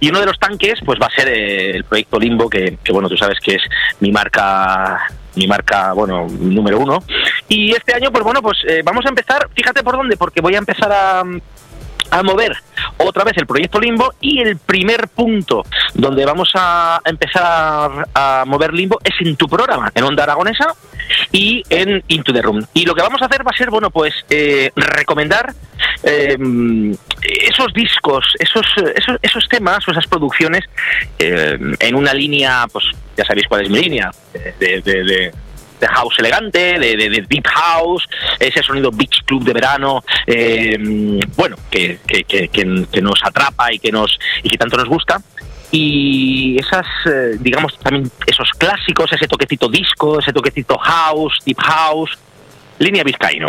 Y 0.00 0.08
uno 0.10 0.20
de 0.20 0.26
los 0.26 0.38
tanques, 0.38 0.80
pues 0.84 0.98
va 1.00 1.06
a 1.06 1.10
ser 1.10 1.28
eh, 1.28 1.70
el 1.70 1.84
proyecto 1.84 2.18
Limbo, 2.18 2.48
que, 2.48 2.78
bueno, 2.90 3.08
tú 3.08 3.16
sabes 3.16 3.38
que 3.40 3.54
es 3.54 3.62
mi 4.00 4.10
marca 4.10 5.00
mi 5.34 5.46
marca, 5.46 5.94
bueno, 5.94 6.26
número 6.28 6.78
uno. 6.78 7.02
Y 7.48 7.72
este 7.72 7.94
año, 7.94 8.12
pues 8.12 8.22
bueno, 8.22 8.42
pues 8.42 8.58
eh, 8.68 8.82
vamos 8.84 9.06
a 9.06 9.08
empezar, 9.08 9.48
fíjate 9.54 9.82
por 9.82 9.96
dónde, 9.96 10.18
porque 10.18 10.42
voy 10.42 10.54
a 10.56 10.58
empezar 10.58 10.92
a 10.92 11.24
mover 12.22 12.54
otra 12.98 13.24
vez 13.24 13.34
el 13.38 13.46
proyecto 13.46 13.80
Limbo 13.80 14.12
y 14.20 14.40
el 14.40 14.58
primer 14.58 15.08
punto 15.08 15.64
donde 15.94 16.26
vamos 16.26 16.50
a 16.54 17.00
empezar 17.06 18.06
a 18.14 18.44
mover 18.46 18.74
Limbo 18.74 18.98
es 19.02 19.14
en 19.26 19.34
tu 19.36 19.48
programa, 19.48 19.90
en 19.94 20.04
Onda 20.04 20.24
Aragonesa 20.24 20.74
y 21.30 21.62
en 21.70 22.02
Into 22.08 22.32
the 22.32 22.42
Room. 22.42 22.64
Y 22.74 22.84
lo 22.84 22.94
que 22.94 23.02
vamos 23.02 23.20
a 23.22 23.26
hacer 23.26 23.46
va 23.46 23.50
a 23.52 23.56
ser, 23.56 23.70
bueno, 23.70 23.90
pues 23.90 24.14
eh, 24.30 24.70
recomendar 24.76 25.52
eh, 26.02 26.36
esos 27.48 27.72
discos, 27.72 28.24
esos, 28.38 28.66
esos, 29.22 29.48
temas 29.48 29.86
o 29.88 29.92
esas 29.92 30.06
producciones 30.06 30.64
eh, 31.18 31.58
en 31.78 31.94
una 31.94 32.14
línea, 32.14 32.66
pues 32.72 32.84
ya 33.16 33.24
sabéis 33.24 33.46
cuál 33.46 33.62
es 33.62 33.70
mi 33.70 33.80
línea, 33.80 34.10
de 34.58 35.32
de 35.82 35.88
house 35.88 36.14
elegante, 36.18 36.78
de, 36.78 37.26
deep 37.28 37.46
house, 37.46 38.08
ese 38.38 38.62
sonido 38.62 38.90
beach 38.92 39.24
club 39.24 39.44
de 39.44 39.52
verano, 39.52 40.02
eh, 40.26 40.78
bueno, 41.36 41.56
que, 41.70 41.98
que, 42.06 43.02
nos 43.02 43.20
atrapa 43.24 43.72
y 43.72 43.80
que 43.80 43.90
nos 43.90 44.18
y 44.44 44.48
que 44.48 44.56
tanto 44.56 44.76
nos 44.76 44.88
gusta 44.88 45.20
y 45.74 46.58
esas, 46.58 46.86
eh, 47.06 47.38
digamos, 47.40 47.78
también 47.78 48.10
esos 48.26 48.50
clásicos, 48.58 49.10
ese 49.10 49.26
toquecito 49.26 49.68
disco, 49.68 50.20
ese 50.20 50.30
toquecito 50.30 50.76
house, 50.76 51.38
deep 51.46 51.58
house, 51.58 52.10
línea 52.78 53.02
vizcaíno. 53.02 53.48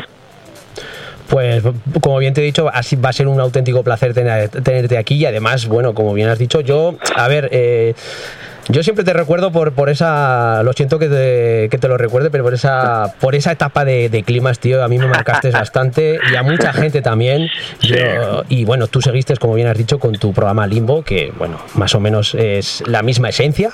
Pues 1.29 1.63
como 1.99 2.17
bien 2.19 2.33
te 2.33 2.41
he 2.41 2.45
dicho, 2.45 2.69
así 2.73 2.95
va 2.95 3.09
a 3.09 3.13
ser 3.13 3.27
un 3.27 3.39
auténtico 3.41 3.83
placer 3.83 4.13
tenerte 4.13 4.97
aquí 4.97 5.15
y 5.15 5.25
además, 5.25 5.67
bueno, 5.67 5.93
como 5.93 6.13
bien 6.13 6.29
has 6.29 6.39
dicho, 6.39 6.61
yo, 6.61 6.95
a 7.15 7.27
ver, 7.27 7.49
eh, 7.51 7.93
yo 8.69 8.83
siempre 8.83 9.03
te 9.03 9.13
recuerdo 9.13 9.51
por, 9.51 9.73
por 9.73 9.89
esa, 9.89 10.63
lo 10.63 10.73
siento 10.73 10.99
que 10.99 11.09
te, 11.09 11.69
que 11.69 11.77
te 11.77 11.87
lo 11.87 11.97
recuerde, 11.97 12.31
pero 12.31 12.43
por 12.43 12.53
esa, 12.53 13.13
por 13.19 13.35
esa 13.35 13.51
etapa 13.51 13.83
de, 13.83 14.23
climas, 14.25 14.59
tío, 14.59 14.83
a 14.83 14.87
mí 14.87 14.97
me 14.97 15.07
marcaste 15.07 15.51
bastante 15.51 16.19
y 16.31 16.35
a 16.35 16.43
mucha 16.43 16.71
gente 16.71 17.01
también. 17.01 17.49
y 18.49 18.65
bueno, 18.65 18.87
tú 18.87 19.01
seguiste, 19.01 19.35
como 19.37 19.55
bien 19.55 19.67
has 19.67 19.77
dicho, 19.77 19.99
con 19.99 20.13
tu 20.13 20.33
programa 20.33 20.65
Limbo, 20.67 21.03
que 21.03 21.33
bueno, 21.37 21.59
más 21.75 21.93
o 21.95 21.99
menos 21.99 22.35
es 22.35 22.83
la 22.87 23.01
misma 23.01 23.29
esencia. 23.29 23.71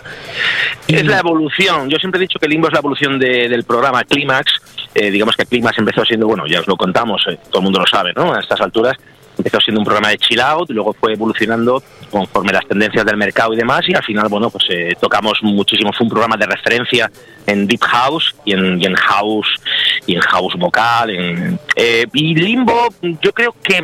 Es 0.87 1.05
la 1.05 1.19
evolución, 1.19 1.89
yo 1.89 1.97
siempre 1.97 2.19
he 2.19 2.23
dicho 2.23 2.39
que 2.39 2.47
Limbo 2.47 2.67
es 2.67 2.73
la 2.73 2.79
evolución 2.79 3.19
del 3.19 3.63
programa 3.63 4.03
Clímax. 4.03 4.53
Eh, 4.95 5.11
digamos 5.11 5.35
que 5.35 5.45
Clímax 5.45 5.77
empezó 5.77 6.03
siendo, 6.03 6.25
bueno, 6.25 6.47
ya 6.47 6.61
os 6.61 6.67
lo 6.67 6.75
contamos, 6.75 7.21
eh, 7.29 7.37
todo 7.49 7.59
el 7.59 7.63
mundo 7.65 7.79
lo 7.79 7.85
sabe, 7.85 8.11
¿no? 8.15 8.33
A 8.33 8.39
estas 8.39 8.59
alturas 8.59 8.97
empezó 9.39 9.59
siendo 9.59 9.79
un 9.79 9.85
programa 9.85 10.09
de 10.09 10.17
chill 10.17 10.41
out, 10.41 10.69
y 10.69 10.73
luego 10.73 10.93
fue 10.93 11.13
evolucionando 11.13 11.81
conforme 12.11 12.51
las 12.51 12.67
tendencias 12.67 13.05
del 13.05 13.17
mercado 13.17 13.53
y 13.53 13.57
demás, 13.57 13.81
y 13.87 13.95
al 13.95 14.03
final, 14.03 14.27
bueno, 14.29 14.49
pues 14.49 14.65
eh, 14.69 14.95
tocamos 14.99 15.39
muchísimo, 15.41 15.91
fue 15.93 16.05
un 16.05 16.09
programa 16.09 16.37
de 16.37 16.45
referencia 16.45 17.11
en 17.47 17.65
Deep 17.67 17.81
House 17.81 18.35
y 18.45 18.53
en, 18.53 18.93
House 18.95 19.47
y 20.05 20.15
en 20.15 20.21
House 20.21 20.55
vocal. 20.57 21.09
En, 21.09 21.59
eh, 21.75 22.05
y 22.13 22.35
Limbo, 22.35 22.89
yo 23.01 23.31
creo 23.33 23.55
que 23.63 23.83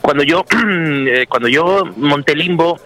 cuando 0.00 0.22
yo 0.22 0.44
eh, 1.06 1.26
cuando 1.28 1.48
yo 1.48 1.84
monté 1.96 2.34
Limbo, 2.34 2.78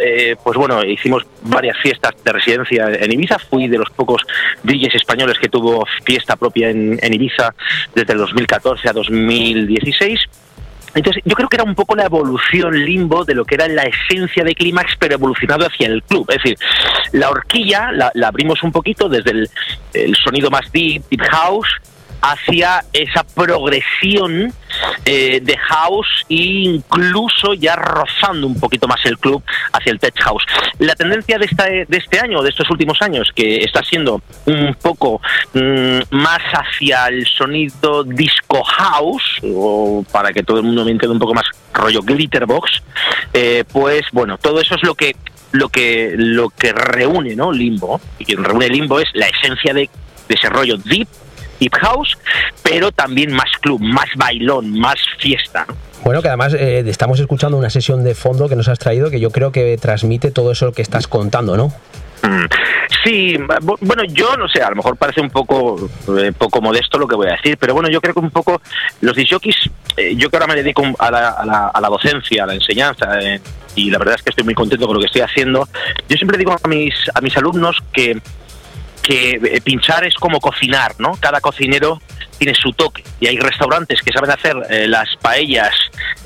pues 0.42 0.56
bueno, 0.56 0.84
hicimos 0.84 1.24
varias 1.42 1.76
fiestas 1.78 2.12
de 2.22 2.32
residencia 2.32 2.88
en 2.92 3.12
Ibiza. 3.12 3.38
Fui 3.38 3.66
de 3.68 3.78
los 3.78 3.90
pocos 3.90 4.22
DJs 4.62 4.94
españoles 4.94 5.38
que 5.38 5.48
tuvo 5.48 5.84
fiesta 6.04 6.36
propia 6.36 6.70
en, 6.70 6.98
en 7.02 7.14
Ibiza 7.14 7.54
desde 7.94 8.12
el 8.12 8.20
2014 8.20 8.88
a 8.88 8.92
2016 8.92 10.20
entonces, 10.94 11.22
yo 11.24 11.34
creo 11.34 11.48
que 11.48 11.56
era 11.56 11.64
un 11.64 11.74
poco 11.74 11.94
la 11.94 12.04
evolución 12.04 12.72
limbo 12.74 13.24
de 13.24 13.34
lo 13.34 13.44
que 13.44 13.54
era 13.54 13.68
la 13.68 13.82
esencia 13.82 14.44
de 14.44 14.54
Clímax, 14.54 14.96
pero 14.98 15.14
evolucionado 15.14 15.66
hacia 15.66 15.86
el 15.86 16.02
club. 16.02 16.26
Es 16.30 16.42
decir, 16.42 16.58
la 17.12 17.30
horquilla 17.30 17.92
la, 17.92 18.10
abrimos 18.26 18.62
un 18.62 18.72
poquito 18.72 19.08
desde 19.08 19.48
el, 19.92 20.16
sonido 20.16 20.50
más 20.50 20.70
deep, 20.72 21.02
deep 21.10 21.22
house, 21.30 21.68
hacia 22.20 22.84
esa 22.92 23.24
progresión 23.24 24.52
eh, 25.04 25.40
de 25.42 25.56
house 25.56 26.26
e 26.28 26.34
incluso 26.34 27.54
ya 27.54 27.76
rozando 27.76 28.46
un 28.46 28.58
poquito 28.58 28.86
más 28.86 29.04
el 29.04 29.18
club 29.18 29.42
hacia 29.72 29.92
el 29.92 29.98
tech 29.98 30.14
house. 30.20 30.44
La 30.78 30.94
tendencia 30.94 31.38
de, 31.38 31.46
esta, 31.46 31.64
de 31.64 31.86
este 31.90 32.20
año, 32.20 32.42
de 32.42 32.50
estos 32.50 32.68
últimos 32.70 33.00
años, 33.00 33.30
que 33.34 33.58
está 33.58 33.82
siendo 33.82 34.20
un 34.46 34.74
poco 34.80 35.20
mm, 35.54 36.00
más 36.10 36.42
hacia 36.52 37.06
el 37.06 37.26
sonido 37.26 38.04
disco 38.04 38.62
house, 38.64 39.40
o 39.42 40.04
para 40.12 40.32
que 40.32 40.42
todo 40.42 40.58
el 40.58 40.64
mundo 40.64 40.84
me 40.84 40.90
entienda 40.90 41.12
un 41.12 41.20
poco 41.20 41.34
más 41.34 41.46
rollo 41.72 42.02
glitterbox, 42.02 42.82
eh, 43.32 43.64
pues 43.72 44.02
bueno, 44.12 44.38
todo 44.38 44.60
eso 44.60 44.74
es 44.74 44.82
lo 44.82 44.94
que 44.94 45.16
lo 45.52 45.70
que 45.70 46.12
lo 46.16 46.50
que 46.50 46.72
reúne 46.72 47.34
no 47.34 47.50
limbo 47.50 47.98
y 48.18 48.24
quien 48.26 48.44
reúne 48.44 48.68
limbo 48.68 49.00
es 49.00 49.08
la 49.14 49.28
esencia 49.28 49.72
de, 49.72 49.88
de 50.28 50.34
ese 50.34 50.50
rollo 50.50 50.76
deep 50.76 51.08
deep 51.60 51.74
house 51.80 52.16
pero 52.62 52.92
también 52.92 53.32
más 53.32 53.50
club 53.60 53.80
más 53.80 54.08
bailón 54.16 54.78
más 54.78 54.96
fiesta 55.18 55.66
¿no? 55.68 55.88
Bueno, 56.04 56.22
que 56.22 56.28
además 56.28 56.54
eh, 56.54 56.84
estamos 56.86 57.18
escuchando 57.20 57.56
una 57.56 57.70
sesión 57.70 58.04
de 58.04 58.14
fondo 58.14 58.48
que 58.48 58.56
nos 58.56 58.68
has 58.68 58.78
traído 58.78 59.10
que 59.10 59.20
yo 59.20 59.30
creo 59.30 59.52
que 59.52 59.76
transmite 59.78 60.30
todo 60.30 60.52
eso 60.52 60.72
que 60.72 60.82
estás 60.82 61.08
contando, 61.08 61.56
¿no? 61.56 61.72
Mm. 62.22 62.46
Sí, 63.04 63.36
bueno, 63.80 64.02
yo 64.08 64.36
no 64.36 64.48
sé, 64.48 64.62
a 64.62 64.70
lo 64.70 64.76
mejor 64.76 64.96
parece 64.96 65.20
un 65.20 65.30
poco 65.30 65.88
eh, 66.18 66.32
poco 66.36 66.60
modesto 66.60 66.98
lo 66.98 67.06
que 67.06 67.14
voy 67.14 67.28
a 67.28 67.32
decir, 67.32 67.56
pero 67.58 67.74
bueno, 67.74 67.88
yo 67.88 68.00
creo 68.00 68.14
que 68.14 68.20
un 68.20 68.30
poco 68.30 68.60
los 69.02 69.14
disjockeys, 69.14 69.56
eh, 69.96 70.16
yo 70.16 70.28
que 70.28 70.36
ahora 70.36 70.46
me 70.46 70.56
dedico 70.56 70.82
a 70.98 71.10
la, 71.10 71.28
a 71.30 71.46
la, 71.46 71.68
a 71.68 71.80
la 71.80 71.88
docencia, 71.88 72.44
a 72.44 72.46
la 72.46 72.54
enseñanza, 72.54 73.20
eh, 73.20 73.40
y 73.76 73.90
la 73.90 73.98
verdad 73.98 74.16
es 74.16 74.22
que 74.22 74.30
estoy 74.30 74.44
muy 74.44 74.54
contento 74.54 74.86
con 74.86 74.94
lo 74.94 75.00
que 75.00 75.06
estoy 75.06 75.22
haciendo, 75.22 75.68
yo 76.08 76.16
siempre 76.16 76.38
digo 76.38 76.56
a 76.60 76.68
mis, 76.68 76.94
a 77.14 77.20
mis 77.20 77.36
alumnos 77.36 77.76
que, 77.92 78.20
que 79.02 79.30
eh, 79.42 79.60
pinchar 79.62 80.04
es 80.04 80.14
como 80.14 80.40
cocinar, 80.40 80.94
¿no? 80.98 81.16
Cada 81.20 81.40
cocinero 81.40 82.00
tiene 82.38 82.54
su 82.54 82.72
toque 82.72 83.04
y 83.20 83.26
hay 83.26 83.36
restaurantes 83.38 84.00
que 84.02 84.12
saben 84.12 84.30
hacer 84.30 84.56
eh, 84.70 84.86
las 84.88 85.08
paellas 85.16 85.74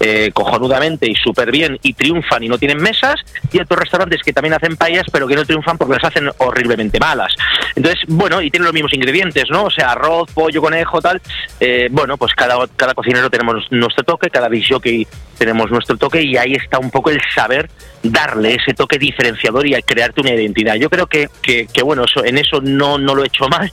eh, 0.00 0.30
cojonudamente 0.32 1.10
y 1.10 1.14
súper 1.14 1.50
bien 1.50 1.78
y 1.82 1.94
triunfan 1.94 2.42
y 2.42 2.48
no 2.48 2.58
tienen 2.58 2.78
mesas 2.78 3.16
y 3.50 3.60
otros 3.60 3.80
restaurantes 3.80 4.22
que 4.22 4.32
también 4.32 4.54
hacen 4.54 4.76
paellas 4.76 5.06
pero 5.10 5.26
que 5.26 5.34
no 5.34 5.44
triunfan 5.44 5.78
porque 5.78 5.94
las 5.94 6.04
hacen 6.04 6.30
horriblemente 6.38 6.98
malas. 7.00 7.34
Entonces, 7.74 8.02
bueno, 8.08 8.42
y 8.42 8.50
tienen 8.50 8.66
los 8.66 8.74
mismos 8.74 8.92
ingredientes, 8.92 9.44
¿no? 9.50 9.64
O 9.64 9.70
sea, 9.70 9.92
arroz, 9.92 10.30
pollo, 10.32 10.60
conejo, 10.60 11.00
tal. 11.00 11.20
Eh, 11.60 11.88
bueno, 11.90 12.16
pues 12.16 12.34
cada, 12.34 12.66
cada 12.76 12.94
cocinero 12.94 13.30
tenemos 13.30 13.66
nuestro 13.70 14.04
toque, 14.04 14.28
cada 14.30 14.48
que 14.82 15.06
tenemos 15.38 15.70
nuestro 15.70 15.96
toque 15.96 16.22
y 16.22 16.36
ahí 16.36 16.52
está 16.52 16.78
un 16.78 16.90
poco 16.90 17.10
el 17.10 17.20
saber 17.34 17.70
darle 18.02 18.54
ese 18.54 18.74
toque 18.74 18.98
diferenciador 18.98 19.66
y 19.66 19.74
crearte 19.82 20.20
una 20.20 20.34
identidad. 20.34 20.74
Yo 20.74 20.90
creo 20.90 21.06
que, 21.06 21.28
que, 21.42 21.66
que 21.66 21.82
bueno, 21.82 22.04
eso, 22.04 22.24
en 22.24 22.38
eso 22.38 22.60
no, 22.60 22.98
no 22.98 23.14
lo 23.14 23.24
he 23.24 23.26
hecho 23.26 23.48
mal 23.48 23.72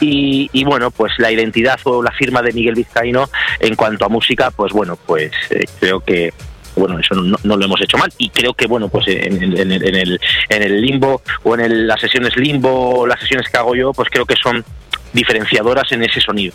y, 0.00 0.50
y, 0.52 0.64
bueno, 0.64 0.90
pues 0.90 1.12
la 1.18 1.30
identidad 1.30 1.78
o 1.84 2.02
la 2.02 2.12
firma 2.12 2.42
de 2.42 2.52
Miguel 2.52 2.74
Vizcaíno 2.74 3.28
en 3.60 3.74
cuanto 3.76 4.04
a 4.04 4.08
música, 4.08 4.50
pues 4.50 4.72
bueno, 4.72 4.98
pues 5.06 5.32
eh, 5.50 5.64
creo 5.80 6.00
que 6.00 6.32
bueno, 6.76 6.98
eso 6.98 7.14
no, 7.14 7.36
no, 7.42 7.56
lo 7.56 7.64
hemos 7.64 7.80
hecho 7.80 7.96
mal 7.98 8.12
y 8.18 8.30
creo 8.30 8.52
que 8.54 8.66
bueno, 8.66 8.88
pues 8.88 9.06
en, 9.08 9.42
en, 9.42 9.56
en, 9.56 9.94
el, 9.94 10.20
en 10.48 10.62
el 10.62 10.80
limbo 10.80 11.22
o 11.44 11.54
en 11.54 11.60
el, 11.60 11.86
las 11.86 12.00
sesiones 12.00 12.36
limbo, 12.36 13.06
las 13.06 13.20
sesiones 13.20 13.48
que 13.48 13.56
hago 13.56 13.76
yo, 13.76 13.92
pues 13.92 14.08
creo 14.10 14.26
que 14.26 14.34
son 14.34 14.64
diferenciadoras 15.12 15.90
en 15.92 16.02
ese 16.02 16.20
sonido. 16.20 16.54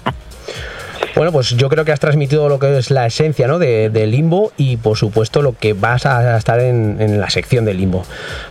Bueno, 1.16 1.32
pues 1.32 1.50
yo 1.50 1.70
creo 1.70 1.86
que 1.86 1.92
has 1.92 2.00
transmitido 2.00 2.50
lo 2.50 2.60
que 2.60 2.78
es 2.78 2.92
la 2.92 3.06
esencia 3.06 3.48
¿no? 3.48 3.60
de, 3.60 3.90
de, 3.90 4.08
Limbo 4.08 4.52
y 4.58 4.78
por 4.78 4.98
supuesto 4.98 5.42
lo 5.42 5.54
que 5.54 5.74
vas 5.74 6.06
a 6.06 6.38
estar 6.38 6.60
en, 6.60 6.98
en, 7.00 7.20
la 7.20 7.30
sección 7.30 7.66
de 7.66 7.74
Limbo. 7.74 8.04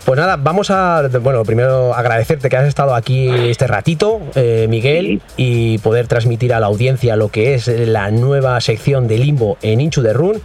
Pues 0.04 0.18
nada, 0.18 0.36
vamos 0.36 0.70
a, 0.70 1.08
bueno, 1.20 1.44
primero 1.44 1.94
agradecerte 1.94 2.48
que 2.48 2.56
has 2.56 2.66
estado 2.66 2.94
aquí 2.94 3.28
este 3.28 3.66
ratito, 3.66 4.20
eh, 4.34 4.66
Miguel, 4.68 5.20
y 5.36 5.78
poder 5.78 6.06
transmitir 6.06 6.52
a 6.52 6.60
la 6.60 6.66
audiencia 6.66 7.16
lo 7.16 7.28
que 7.30 7.54
es 7.54 7.68
la 7.68 8.10
nueva 8.10 8.60
sección 8.60 9.08
de 9.08 9.18
Limbo 9.18 9.58
en 9.62 9.80
Inchu 9.80 10.02
de 10.02 10.12
Run. 10.12 10.42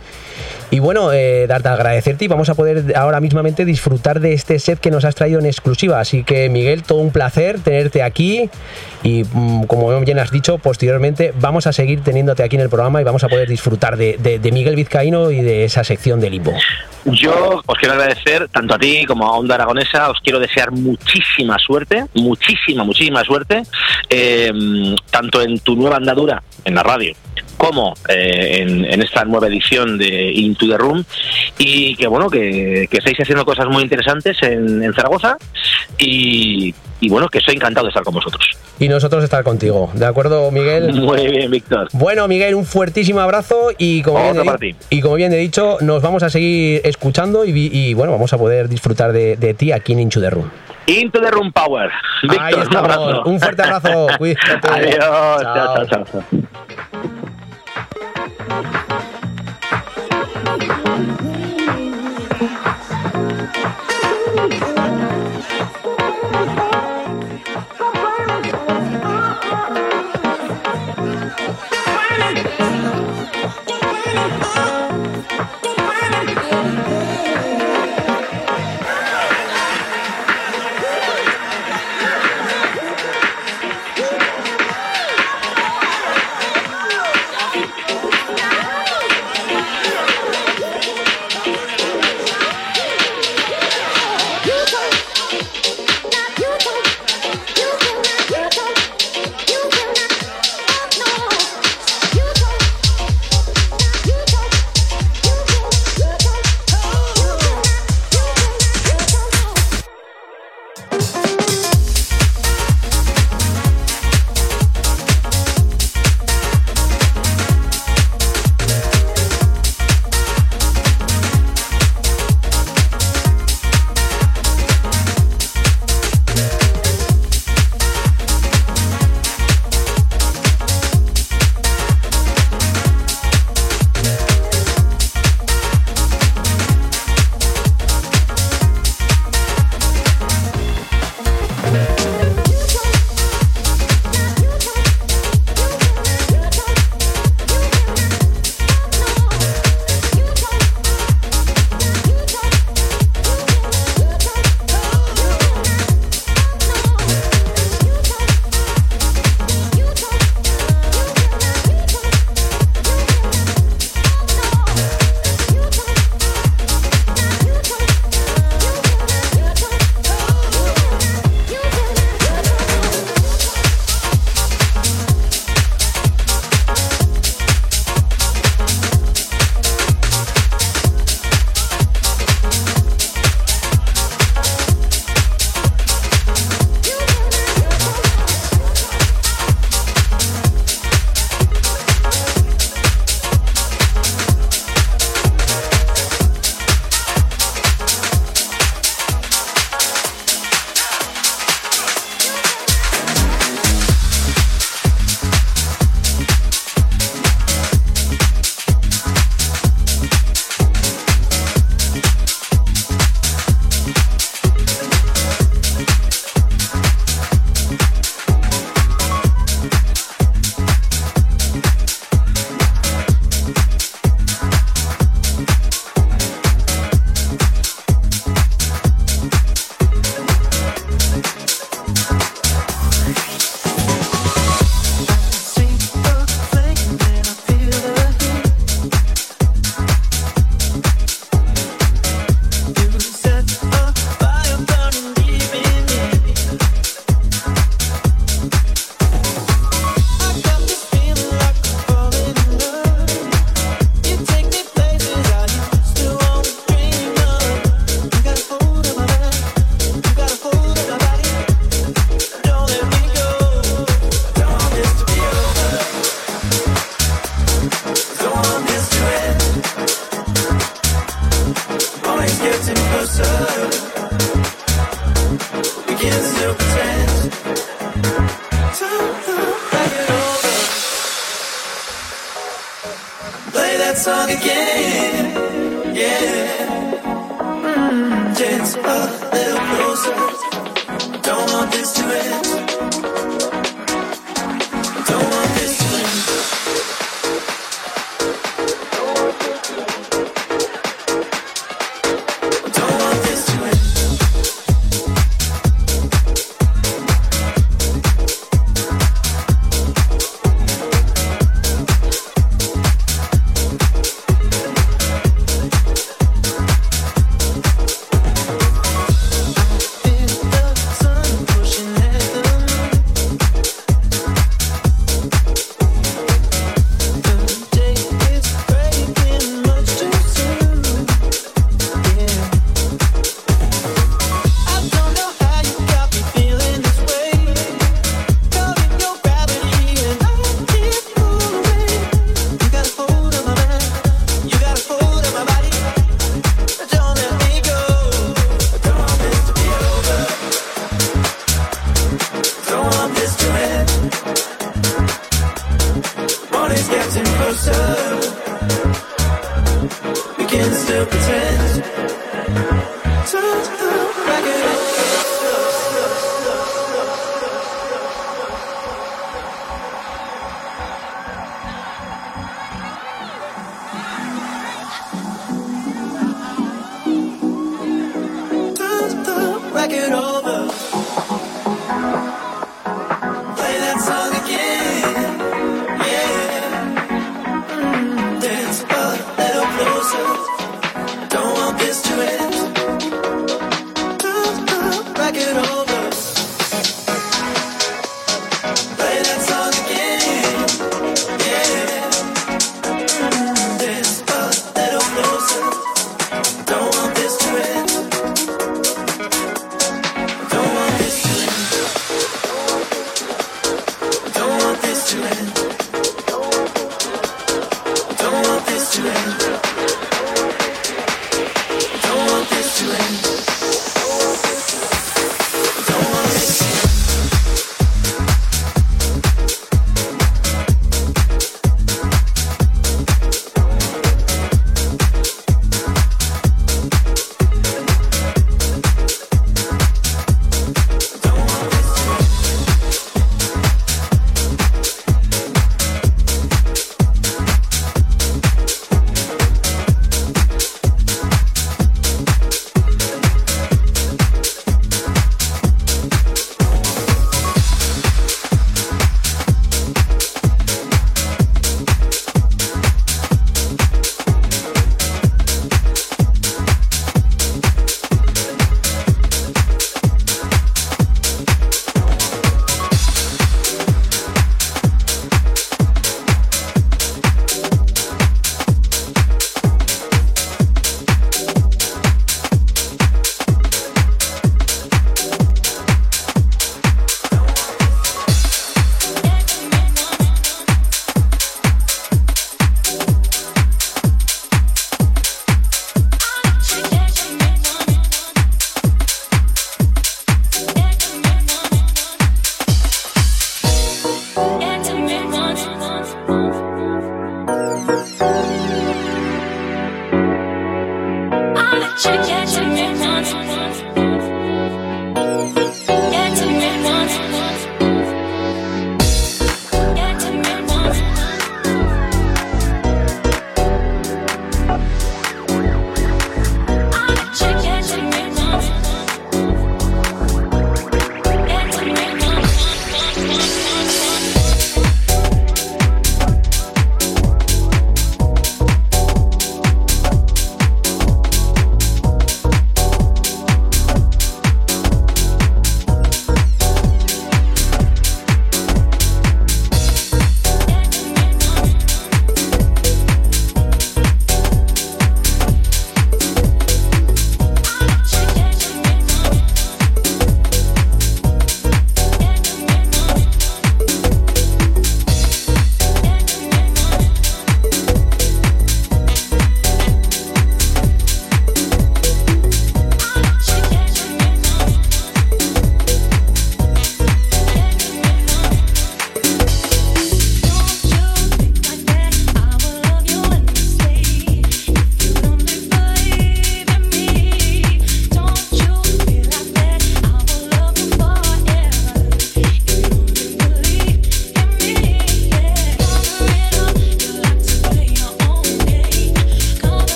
Y 0.72 0.80
bueno, 0.80 1.12
eh, 1.14 1.48
agradecerte 1.52 2.26
y 2.26 2.28
vamos 2.28 2.50
a 2.50 2.56
poder 2.56 2.96
ahora 2.96 3.20
mismamente 3.20 3.66
disfrutar 3.66 4.20
de 4.20 4.34
este 4.34 4.60
set 4.60 4.80
que 4.80 4.92
nos 4.92 5.06
has 5.06 5.16
traído 5.16 5.40
en 5.40 5.46
exclusiva. 5.46 6.00
Así 6.00 6.24
que 6.24 6.50
Miguel, 6.50 6.84
todo 6.84 7.00
un 7.00 7.12
placer 7.12 7.60
tenerte 7.60 8.02
aquí 8.02 8.50
y 9.04 9.24
mm, 9.24 9.64
como 9.64 10.00
bien 10.02 10.20
has 10.20 10.32
dicho, 10.32 10.58
posteriormente 10.58 11.34
vamos 11.40 11.68
a 11.68 11.74
seguir 11.74 12.02
teniéndote 12.04 12.44
aquí 12.44 12.56
en 12.56 12.62
el 12.62 12.70
programa 12.70 13.02
y 13.02 13.04
vamos 13.04 13.24
a 13.24 13.30
poder 13.30 13.48
disfrutar 13.50 13.98
de 13.98 14.52
Miguel 14.52 14.76
Vizcaíno 14.76 15.32
y 15.32 15.42
de 15.42 15.66
esa 15.66 15.84
sección 15.84 16.20
de 16.20 16.30
Limbo. 16.30 16.54
Yo 17.06 17.62
os 17.66 17.78
quiero 17.78 17.96
agradecer 17.96 18.48
tanto 18.48 18.76
a 18.76 18.80
ti 18.80 19.04
como 19.06 19.26
a 19.26 19.38
Onda 19.38 19.56
Aragonesa, 19.56 20.10
os 20.10 20.20
quiero 20.22 20.40
desear 20.40 20.72
muchísima 20.72 21.58
suerte, 21.60 22.06
muchísima, 22.14 22.86
muchísima 22.86 23.24
suerte, 23.26 23.64
eh, 24.10 24.52
tanto 25.12 25.42
en 25.42 25.60
tu 25.60 25.76
nueva 25.76 25.98
andadura 25.98 26.42
en 26.64 26.76
la 26.76 26.84
radio 26.84 27.14
como 27.64 27.94
eh, 28.10 28.58
en, 28.62 28.86
en, 28.86 29.02
esta 29.02 29.24
nueva 29.26 29.48
edición 29.48 29.98
de 29.98 30.32
Into 30.32 30.68
the 30.68 30.78
Room 30.78 31.04
y 31.58 31.96
que 31.96 32.08
bueno 32.08 32.30
que, 32.30 32.88
que 32.90 32.98
estáis 32.98 33.18
haciendo 33.20 33.46
cosas 33.46 33.68
muy 33.68 33.84
interesantes 33.84 34.38
en, 34.42 34.84
en 34.84 34.94
Zaragoza 34.94 35.38
y, 35.98 36.74
y, 37.00 37.10
bueno 37.10 37.30
que 37.30 37.38
estoy 37.38 37.56
encantado 37.56 37.86
de 37.86 37.90
estar 37.90 38.04
con 38.04 38.14
vosotros. 38.14 38.46
Y 38.80 38.90
nosotros 38.90 39.24
estar 39.24 39.44
contigo 39.44 39.92
de 39.94 40.06
acuerdo 40.06 40.52
Miguel 40.52 40.94
muy 40.94 41.28
bien 41.28 41.52
Víctor. 41.52 41.88
Bueno 41.94 42.28
Miguel 42.28 42.56
un 42.56 42.66
fuertísimo 42.66 43.22
abrazo 43.22 43.70
y 43.78 44.02
como, 44.02 44.34
bien 44.34 44.46
he, 44.62 44.76
y 44.90 45.02
como 45.02 45.16
bien 45.16 45.32
he 45.32 45.38
dicho 45.38 45.78
nos 45.82 46.02
vamos 46.02 46.24
a 46.24 46.30
seguir 46.30 46.82
escuchando 46.84 47.46
y, 47.46 47.52
y 47.52 47.94
bueno 47.94 48.12
vamos 48.12 48.34
a 48.34 48.38
poder 48.38 48.68
disfrutar 48.68 49.14
de, 49.14 49.38
de 49.38 49.54
ti 49.54 49.72
aquí 49.72 49.94
en 49.94 50.00
Into 50.02 50.20
the 50.20 50.30
Room. 50.30 50.50
Into 50.86 51.22
the 51.22 51.32
Room 51.32 51.52
Power. 51.54 51.90
Víctor, 52.24 52.42
Ahí 52.42 52.54
un 52.56 52.76
abrazo. 52.76 53.24
Un 53.24 53.40
fuerte 53.40 53.64
abrazo. 53.64 54.08
Cuídate. 54.18 54.68
Adiós. 54.70 55.42
Chao, 55.42 55.86
chao. 55.86 56.06
chao. 56.06 57.14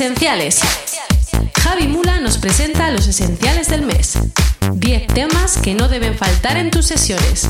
Esenciales. 0.00 0.60
Javi 1.62 1.88
Mula 1.88 2.20
nos 2.20 2.36
presenta 2.36 2.90
los 2.90 3.06
esenciales 3.06 3.68
del 3.68 3.80
mes. 3.80 4.18
10 4.74 5.06
temas 5.06 5.56
que 5.56 5.74
no 5.74 5.88
deben 5.88 6.18
faltar 6.18 6.58
en 6.58 6.70
tus 6.70 6.84
sesiones. 6.84 7.48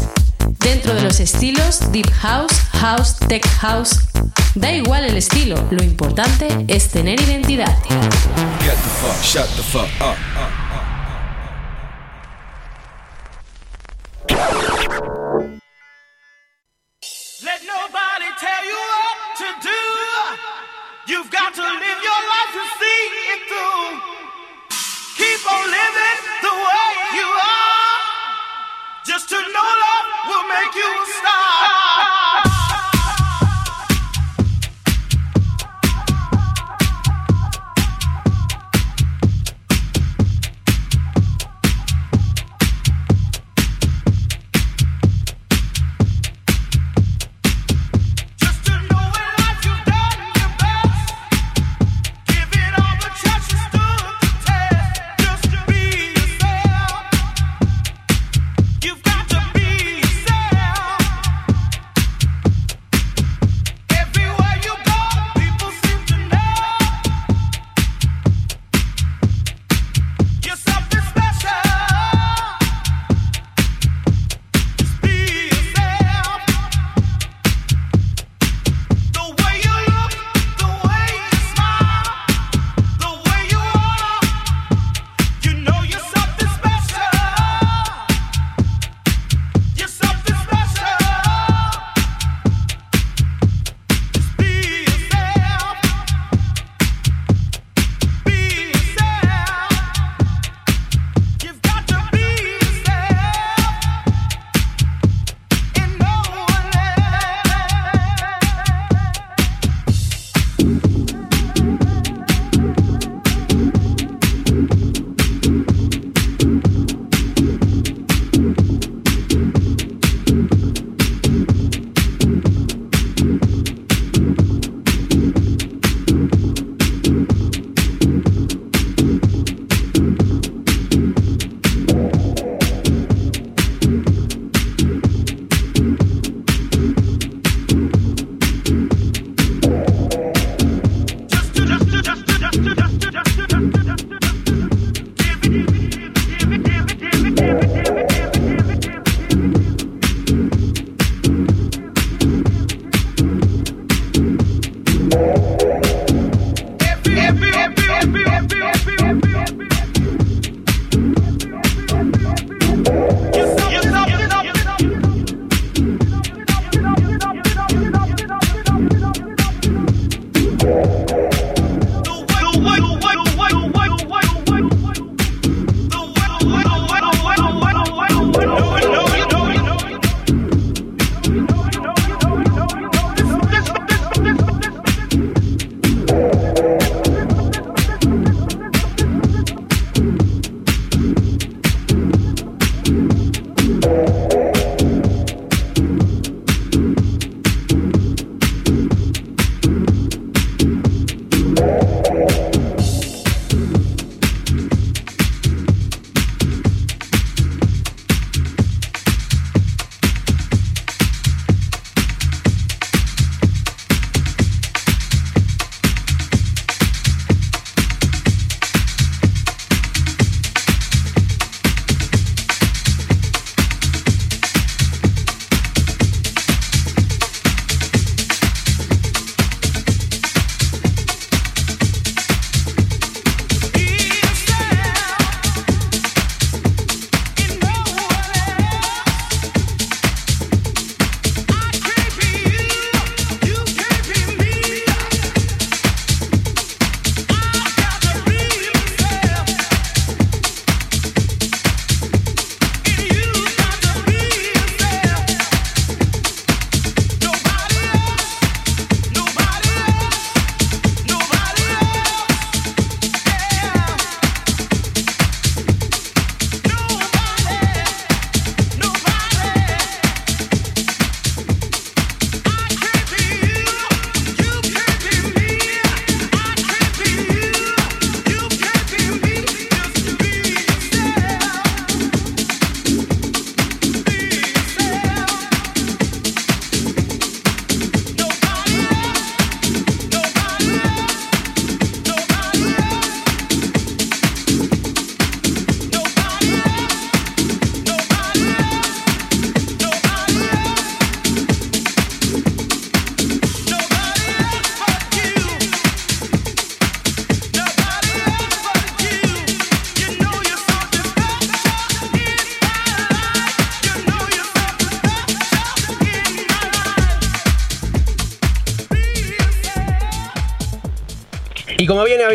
Dentro 0.61 0.95
de 0.95 1.03
los 1.03 1.19
estilos 1.19 1.81
Deep 1.91 2.09
House, 2.13 2.53
House, 2.75 3.17
Tech 3.27 3.45
House. 3.59 3.99
Da 4.55 4.71
igual 4.71 5.05
el 5.05 5.17
estilo, 5.17 5.57
lo 5.73 5.83
importante 5.83 6.47
es 6.69 6.89
tener 6.89 7.21
identidad. 7.21 7.77
You've 8.61 10.66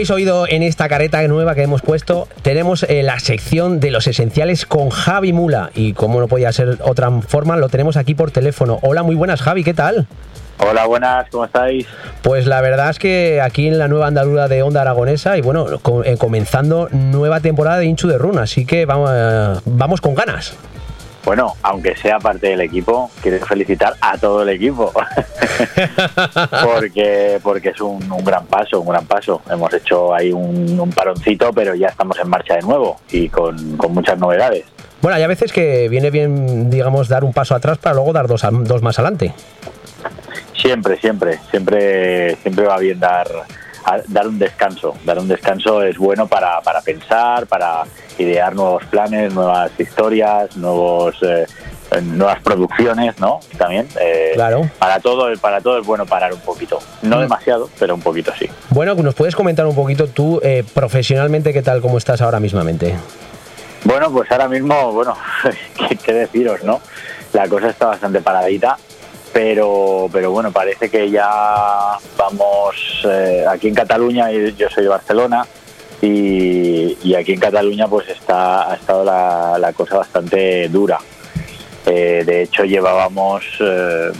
Habéis 0.02 0.10
oído 0.10 0.48
en 0.50 0.64
esta 0.64 0.90
careta 0.90 1.22
nueva 1.28 1.54
que 1.54 1.62
hemos 1.62 1.84
puesto, 1.84 2.28
tenemos 2.42 2.82
eh, 2.82 3.04
la 3.04 3.20
sección 3.20 3.80
de 3.80 3.92
los 3.92 4.08
esenciales 4.08 4.66
con 4.66 4.90
Javi 4.90 5.32
Mula. 5.32 5.70
Y 5.76 5.94
como 5.94 6.20
no 6.20 6.28
podía 6.28 6.52
ser 6.52 6.80
otra 6.84 7.12
forma, 7.22 7.56
lo 7.56 7.70
tenemos 7.70 7.98
aquí 7.98 8.16
por 8.16 8.32
teléfono. 8.32 8.80
Hola, 8.82 9.04
muy 9.04 9.14
buenas, 9.14 9.44
Javi, 9.44 9.64
¿qué 9.64 9.76
tal? 9.76 10.08
Hola, 10.58 10.88
buenas, 10.88 11.30
¿cómo 11.30 11.46
estáis? 11.46 11.86
Pues 12.24 12.48
la 12.48 12.62
verdad 12.62 12.90
es 12.90 12.98
que 12.98 13.42
aquí 13.42 13.68
en 13.68 13.78
la 13.78 13.88
nueva 13.88 14.08
andadura 14.08 14.48
de 14.48 14.64
Onda 14.64 14.82
Aragonesa 14.82 15.38
y 15.38 15.42
bueno, 15.42 15.68
eh, 16.04 16.18
comenzando 16.18 16.90
nueva 16.92 17.40
temporada 17.40 17.78
de 17.78 17.86
Inchu 17.86 18.08
de 18.08 18.18
Run, 18.18 18.40
así 18.40 18.66
que 18.66 18.88
vamos, 18.88 19.12
eh, 19.14 19.54
vamos 19.66 20.02
con 20.02 20.16
ganas. 20.16 20.58
Bueno, 21.32 21.56
aunque 21.64 21.96
sea 21.96 22.20
parte 22.20 22.48
del 22.48 22.60
equipo, 22.60 23.10
quiero 23.22 23.46
felicitar 23.46 23.96
a 24.02 24.18
todo 24.18 24.42
el 24.42 24.50
equipo. 24.50 24.92
porque 26.62 27.40
porque 27.42 27.70
es 27.70 27.80
un, 27.80 28.12
un 28.12 28.26
gran 28.26 28.46
paso, 28.48 28.82
un 28.82 28.90
gran 28.90 29.06
paso. 29.06 29.42
Hemos 29.50 29.74
hecho 29.74 30.14
ahí 30.14 30.34
un, 30.34 30.78
un 30.78 30.90
paroncito, 30.90 31.54
pero 31.54 31.74
ya 31.74 31.88
estamos 31.88 32.20
en 32.20 32.28
marcha 32.28 32.56
de 32.56 32.64
nuevo 32.64 33.00
y 33.10 33.30
con, 33.30 33.78
con 33.78 33.94
muchas 33.94 34.20
novedades. 34.20 34.66
Bueno, 35.02 35.16
hay 35.16 35.24
a 35.24 35.28
veces 35.28 35.54
que 35.54 35.88
viene 35.88 36.12
bien, 36.12 36.70
digamos, 36.70 37.08
dar 37.08 37.24
un 37.24 37.32
paso 37.32 37.56
atrás 37.56 37.78
para 37.78 37.96
luego 37.96 38.12
dar 38.12 38.28
dos, 38.28 38.46
dos 38.52 38.82
más 38.82 39.00
adelante. 39.00 39.34
Siempre, 40.62 40.98
siempre, 40.98 41.40
siempre, 41.50 42.36
siempre 42.44 42.66
va 42.66 42.78
bien 42.78 43.00
dar, 43.00 43.30
dar 44.08 44.28
un 44.28 44.40
descanso. 44.40 44.96
Dar 45.06 45.20
un 45.20 45.28
descanso 45.28 45.82
es 45.84 45.98
bueno 45.98 46.28
para, 46.28 46.62
para 46.62 46.82
pensar, 46.82 47.48
para 47.48 47.84
idear 48.18 48.54
nuevos 48.56 48.84
planes, 48.86 49.34
nuevas 49.34 49.72
historias, 49.80 50.56
nuevos 50.58 51.16
eh, 51.22 51.46
nuevas 52.04 52.40
producciones, 52.42 53.20
¿no? 53.20 53.40
También. 53.58 53.88
eh, 54.00 54.32
Claro. 54.36 54.70
Para 54.80 55.00
todo, 55.00 55.28
para 55.42 55.60
todo 55.60 55.78
es 55.80 55.86
bueno 55.86 56.06
parar 56.06 56.34
un 56.34 56.40
poquito. 56.40 56.80
No 57.02 57.18
Mm. 57.18 57.22
demasiado, 57.22 57.70
pero 57.80 57.96
un 57.96 58.02
poquito 58.02 58.32
sí. 58.40 58.50
Bueno, 58.70 58.96
¿nos 58.96 59.14
puedes 59.14 59.36
comentar 59.36 59.66
un 59.66 59.76
poquito 59.76 60.08
tú 60.08 60.40
eh, 60.44 60.64
profesionalmente 60.74 61.52
qué 61.52 61.62
tal, 61.62 61.82
cómo 61.82 61.98
estás 61.98 62.22
ahora 62.22 62.40
mismamente? 62.40 62.96
Bueno, 63.84 64.12
pues 64.12 64.32
ahora 64.32 64.48
mismo, 64.48 64.94
bueno, 64.94 65.16
¿qué, 65.90 65.96
qué 65.98 66.14
deciros, 66.14 66.64
no? 66.64 66.80
La 67.34 67.48
cosa 67.48 67.70
está 67.70 67.88
bastante 67.88 68.22
paradita, 68.22 68.78
pero, 69.34 70.08
pero 70.12 70.32
bueno, 70.32 70.52
parece 70.52 70.90
que 70.90 71.10
ya 71.10 71.98
vamos 72.18 73.06
eh, 73.06 73.46
aquí 73.50 73.68
en 73.68 73.76
Cataluña, 73.76 74.32
yo 74.32 74.70
soy 74.70 74.84
de 74.84 74.90
Barcelona, 74.90 75.46
y, 76.02 76.98
y 77.04 77.16
aquí 77.16 77.34
en 77.34 77.40
Cataluña 77.40 77.88
pues 77.88 78.10
está, 78.10 78.72
ha 78.72 78.76
estado 78.76 79.04
la, 79.04 79.58
la 79.60 79.74
cosa 79.74 79.98
bastante 79.98 80.68
dura. 80.70 80.98
Eh, 81.86 82.24
de 82.26 82.44
hecho, 82.44 82.64
llevábamos, 82.64 83.44
eh, 83.60 84.12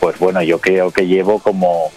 pues 0.00 0.18
bueno, 0.18 0.42
yo 0.42 0.60
creo 0.60 0.90
que 0.90 1.06
llevo 1.06 1.38
como 1.38 1.92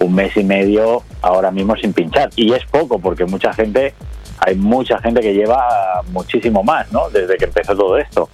un 0.00 0.14
mes 0.14 0.36
y 0.36 0.44
medio 0.44 1.02
ahora 1.20 1.50
mismo 1.50 1.76
sin 1.76 1.92
pinchar. 1.92 2.30
Y 2.34 2.52
es 2.52 2.64
poco, 2.66 2.98
porque 2.98 3.24
mucha 3.24 3.52
gente, 3.52 3.94
hay 4.38 4.56
mucha 4.56 4.98
gente 4.98 5.20
que 5.20 5.32
lleva 5.32 6.02
muchísimo 6.10 6.62
más, 6.62 6.90
¿no? 6.92 7.08
Desde 7.10 7.36
que 7.36 7.44
empezó 7.44 7.76
todo 7.76 7.96
esto. 7.98 8.28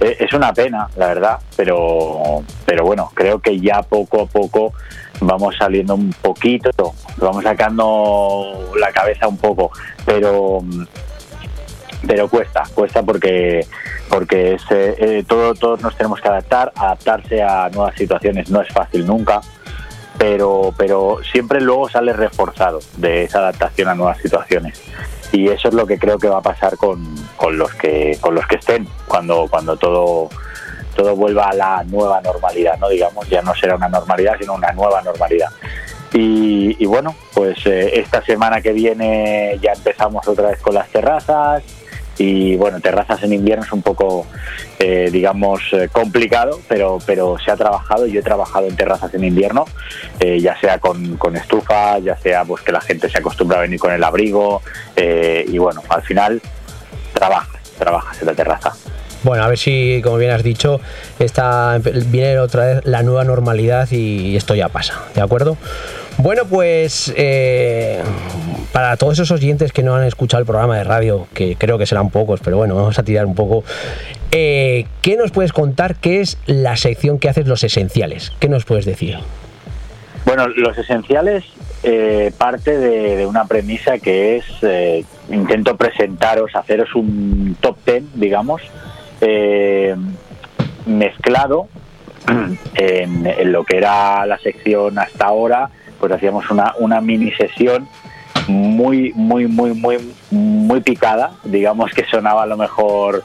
Eh, 0.00 0.16
Es 0.20 0.32
una 0.32 0.52
pena, 0.52 0.88
la 0.96 1.08
verdad, 1.08 1.38
pero, 1.56 2.42
pero 2.64 2.84
bueno, 2.84 3.10
creo 3.14 3.38
que 3.38 3.60
ya 3.60 3.82
poco 3.82 4.22
a 4.22 4.26
poco 4.26 4.72
vamos 5.20 5.56
saliendo 5.56 5.94
un 5.94 6.12
poquito, 6.22 6.70
vamos 7.18 7.44
sacando 7.44 8.70
la 8.78 8.90
cabeza 8.92 9.28
un 9.28 9.36
poco, 9.36 9.70
pero 10.04 10.62
pero 12.06 12.28
cuesta, 12.28 12.62
cuesta 12.74 13.02
porque 13.02 13.66
porque 14.08 14.54
es, 14.54 14.62
eh, 14.70 14.96
eh, 14.98 15.24
todo, 15.26 15.54
todos 15.54 15.82
nos 15.82 15.96
tenemos 15.96 16.20
que 16.20 16.28
adaptar, 16.28 16.72
adaptarse 16.74 17.42
a 17.42 17.68
nuevas 17.68 17.94
situaciones 17.94 18.50
no 18.50 18.60
es 18.60 18.68
fácil 18.72 19.06
nunca, 19.06 19.40
pero, 20.18 20.74
pero 20.76 21.18
siempre 21.30 21.60
luego 21.60 21.88
sale 21.88 22.12
reforzado 22.12 22.80
de 22.96 23.24
esa 23.24 23.38
adaptación 23.38 23.88
a 23.88 23.94
nuevas 23.94 24.18
situaciones. 24.18 24.82
Y 25.32 25.48
eso 25.48 25.68
es 25.68 25.74
lo 25.74 25.86
que 25.86 25.98
creo 25.98 26.18
que 26.18 26.28
va 26.28 26.38
a 26.38 26.42
pasar 26.42 26.76
con, 26.76 27.14
con 27.36 27.56
los 27.56 27.72
que 27.74 28.18
con 28.20 28.34
los 28.34 28.46
que 28.46 28.56
estén 28.56 28.88
cuando, 29.06 29.46
cuando 29.48 29.76
todo 29.76 30.28
todo 30.94 31.14
vuelva 31.14 31.50
a 31.50 31.54
la 31.54 31.84
nueva 31.84 32.20
normalidad, 32.20 32.78
¿no? 32.78 32.88
Digamos, 32.88 33.28
ya 33.28 33.40
no 33.42 33.54
será 33.54 33.76
una 33.76 33.88
normalidad, 33.88 34.34
sino 34.38 34.54
una 34.54 34.72
nueva 34.72 35.00
normalidad. 35.02 35.48
Y, 36.12 36.76
y 36.82 36.86
bueno, 36.86 37.14
pues 37.32 37.64
eh, 37.66 38.00
esta 38.00 38.22
semana 38.24 38.60
que 38.60 38.72
viene 38.72 39.58
ya 39.62 39.72
empezamos 39.72 40.26
otra 40.26 40.48
vez 40.48 40.60
con 40.60 40.74
las 40.74 40.88
terrazas. 40.88 41.62
Y 42.20 42.54
bueno, 42.56 42.80
terrazas 42.80 43.22
en 43.22 43.32
invierno 43.32 43.64
es 43.64 43.72
un 43.72 43.80
poco, 43.80 44.26
eh, 44.78 45.08
digamos, 45.10 45.62
eh, 45.72 45.88
complicado, 45.90 46.60
pero, 46.68 46.98
pero 47.06 47.38
se 47.42 47.50
ha 47.50 47.56
trabajado. 47.56 48.06
Yo 48.06 48.20
he 48.20 48.22
trabajado 48.22 48.66
en 48.66 48.76
terrazas 48.76 49.14
en 49.14 49.24
invierno, 49.24 49.64
eh, 50.18 50.38
ya 50.38 50.54
sea 50.60 50.78
con, 50.78 51.16
con 51.16 51.34
estufas, 51.34 52.04
ya 52.04 52.18
sea 52.18 52.44
pues 52.44 52.62
que 52.62 52.72
la 52.72 52.82
gente 52.82 53.08
se 53.08 53.16
acostumbra 53.16 53.56
a 53.56 53.62
venir 53.62 53.80
con 53.80 53.90
el 53.90 54.04
abrigo. 54.04 54.60
eh, 54.96 55.46
y 55.48 55.56
bueno, 55.56 55.82
al 55.88 56.02
final 56.02 56.42
trabajas, 57.14 57.62
trabajas 57.78 58.20
en 58.20 58.26
la 58.26 58.34
terraza. 58.34 58.74
Bueno, 59.22 59.42
a 59.42 59.48
ver 59.48 59.56
si, 59.56 60.02
como 60.04 60.18
bien 60.18 60.32
has 60.32 60.42
dicho, 60.42 60.78
esta, 61.18 61.78
viene 61.78 62.38
otra 62.38 62.66
vez 62.66 62.80
la 62.84 63.02
nueva 63.02 63.24
normalidad 63.24 63.88
y 63.90 64.36
esto 64.36 64.54
ya 64.54 64.68
pasa, 64.68 65.04
¿de 65.14 65.22
acuerdo? 65.22 65.56
Bueno, 66.22 66.44
pues 66.44 67.12
eh, 67.16 68.02
para 68.72 68.98
todos 68.98 69.14
esos 69.14 69.30
oyentes 69.30 69.72
que 69.72 69.82
no 69.82 69.94
han 69.94 70.04
escuchado 70.04 70.42
el 70.42 70.46
programa 70.46 70.76
de 70.76 70.84
radio, 70.84 71.26
que 71.32 71.56
creo 71.56 71.78
que 71.78 71.86
serán 71.86 72.10
pocos, 72.10 72.40
pero 72.44 72.58
bueno, 72.58 72.74
vamos 72.74 72.98
a 72.98 73.02
tirar 73.02 73.24
un 73.24 73.34
poco. 73.34 73.64
eh, 74.30 74.84
¿Qué 75.00 75.16
nos 75.16 75.30
puedes 75.30 75.54
contar? 75.54 75.96
¿Qué 75.96 76.20
es 76.20 76.36
la 76.44 76.76
sección 76.76 77.18
que 77.18 77.30
haces 77.30 77.46
los 77.46 77.64
esenciales? 77.64 78.32
¿Qué 78.38 78.50
nos 78.50 78.66
puedes 78.66 78.84
decir? 78.84 79.16
Bueno, 80.26 80.46
los 80.48 80.76
esenciales 80.76 81.44
eh, 81.82 82.30
parte 82.36 82.76
de, 82.76 83.24
una 83.24 83.46
premisa 83.46 83.98
que 83.98 84.36
es, 84.36 84.44
eh, 84.60 85.02
intento 85.30 85.78
presentaros, 85.78 86.54
haceros 86.54 86.94
un 86.94 87.56
top 87.60 87.78
ten, 87.82 88.06
digamos, 88.12 88.60
eh, 89.22 89.96
mezclado 90.84 91.68
en 92.74 93.52
lo 93.52 93.64
que 93.64 93.78
era 93.78 94.26
la 94.26 94.38
sección 94.38 94.98
hasta 94.98 95.24
ahora, 95.24 95.70
pues 96.00 96.10
hacíamos 96.12 96.50
una, 96.50 96.74
una 96.78 97.00
mini 97.00 97.30
sesión 97.32 97.86
muy, 98.48 99.12
muy, 99.14 99.46
muy, 99.46 99.74
muy, 99.74 99.98
muy 100.30 100.80
picada, 100.80 101.32
digamos 101.44 101.92
que 101.92 102.04
sonaba 102.06 102.42
a 102.42 102.46
lo 102.46 102.56
mejor 102.56 103.22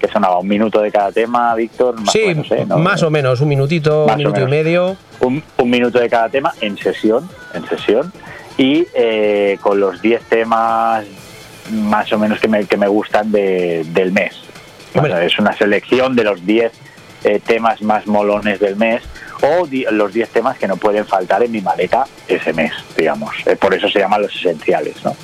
que 0.00 0.08
sonaba 0.08 0.38
un 0.38 0.46
minuto 0.46 0.80
de 0.80 0.92
cada 0.92 1.10
tema, 1.10 1.54
Víctor, 1.54 2.00
más 2.00 2.12
sí, 2.12 2.22
o 2.24 2.26
menos, 2.28 2.50
¿eh? 2.52 2.64
¿No? 2.68 2.78
más 2.78 3.02
o 3.02 3.10
menos, 3.10 3.40
un 3.40 3.48
minutito, 3.48 4.04
Más 4.06 4.14
un 4.16 4.18
minuto 4.18 4.40
y 4.42 4.46
medio. 4.46 4.96
un, 5.20 5.42
un 5.56 5.70
minuto 5.70 5.98
de 5.98 6.08
cada 6.08 6.28
tema 6.28 6.52
en 6.60 6.76
sesión, 6.76 7.28
en 7.54 7.66
sesión, 7.68 8.12
y 8.56 8.86
eh, 8.94 9.58
con 9.60 9.80
los 9.80 10.00
10 10.02 10.22
temas 10.24 11.04
más 11.72 12.12
o 12.12 12.18
menos 12.18 12.38
que 12.40 12.48
me, 12.48 12.64
que 12.66 12.76
me 12.76 12.86
gustan 12.88 13.32
de- 13.32 13.84
del 13.92 14.12
mes. 14.12 14.34
Bueno, 14.94 15.18
es 15.18 15.38
una 15.38 15.52
selección 15.56 16.14
de 16.16 16.24
los 16.24 16.44
10 16.46 16.72
eh, 17.24 17.40
temas 17.44 17.82
más 17.82 18.06
molones 18.06 18.60
del 18.60 18.76
mes 18.76 19.02
o 19.42 19.66
di- 19.66 19.86
los 19.90 20.12
10 20.12 20.28
temas 20.30 20.58
que 20.58 20.66
no 20.68 20.76
pueden 20.76 21.04
faltar 21.06 21.42
en 21.42 21.50
mi 21.52 21.60
maleta 21.60 22.04
ese 22.26 22.52
mes, 22.52 22.72
digamos. 22.96 23.34
Eh, 23.46 23.56
por 23.56 23.74
eso 23.74 23.88
se 23.88 23.98
llaman 23.98 24.22
los 24.22 24.34
esenciales, 24.34 24.94
¿no? 25.04 25.16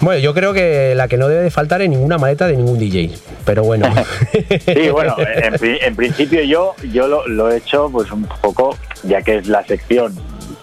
Bueno, 0.00 0.18
yo 0.20 0.34
creo 0.34 0.52
que 0.52 0.94
la 0.96 1.06
que 1.06 1.16
no 1.16 1.28
debe 1.28 1.42
de 1.42 1.50
faltar 1.52 1.80
en 1.80 1.92
ninguna 1.92 2.18
maleta 2.18 2.48
de 2.48 2.56
ningún 2.56 2.76
DJ, 2.78 3.12
pero 3.44 3.62
bueno. 3.62 3.88
Sí, 4.66 4.88
bueno, 4.90 5.14
en 5.18 5.94
principio 5.94 6.42
yo, 6.42 6.74
yo 6.92 7.06
lo, 7.06 7.26
lo 7.28 7.50
he 7.52 7.58
hecho 7.58 7.88
pues 7.92 8.10
un 8.10 8.24
poco, 8.40 8.76
ya 9.04 9.22
que 9.22 9.36
es 9.36 9.46
la 9.46 9.64
sección, 9.64 10.12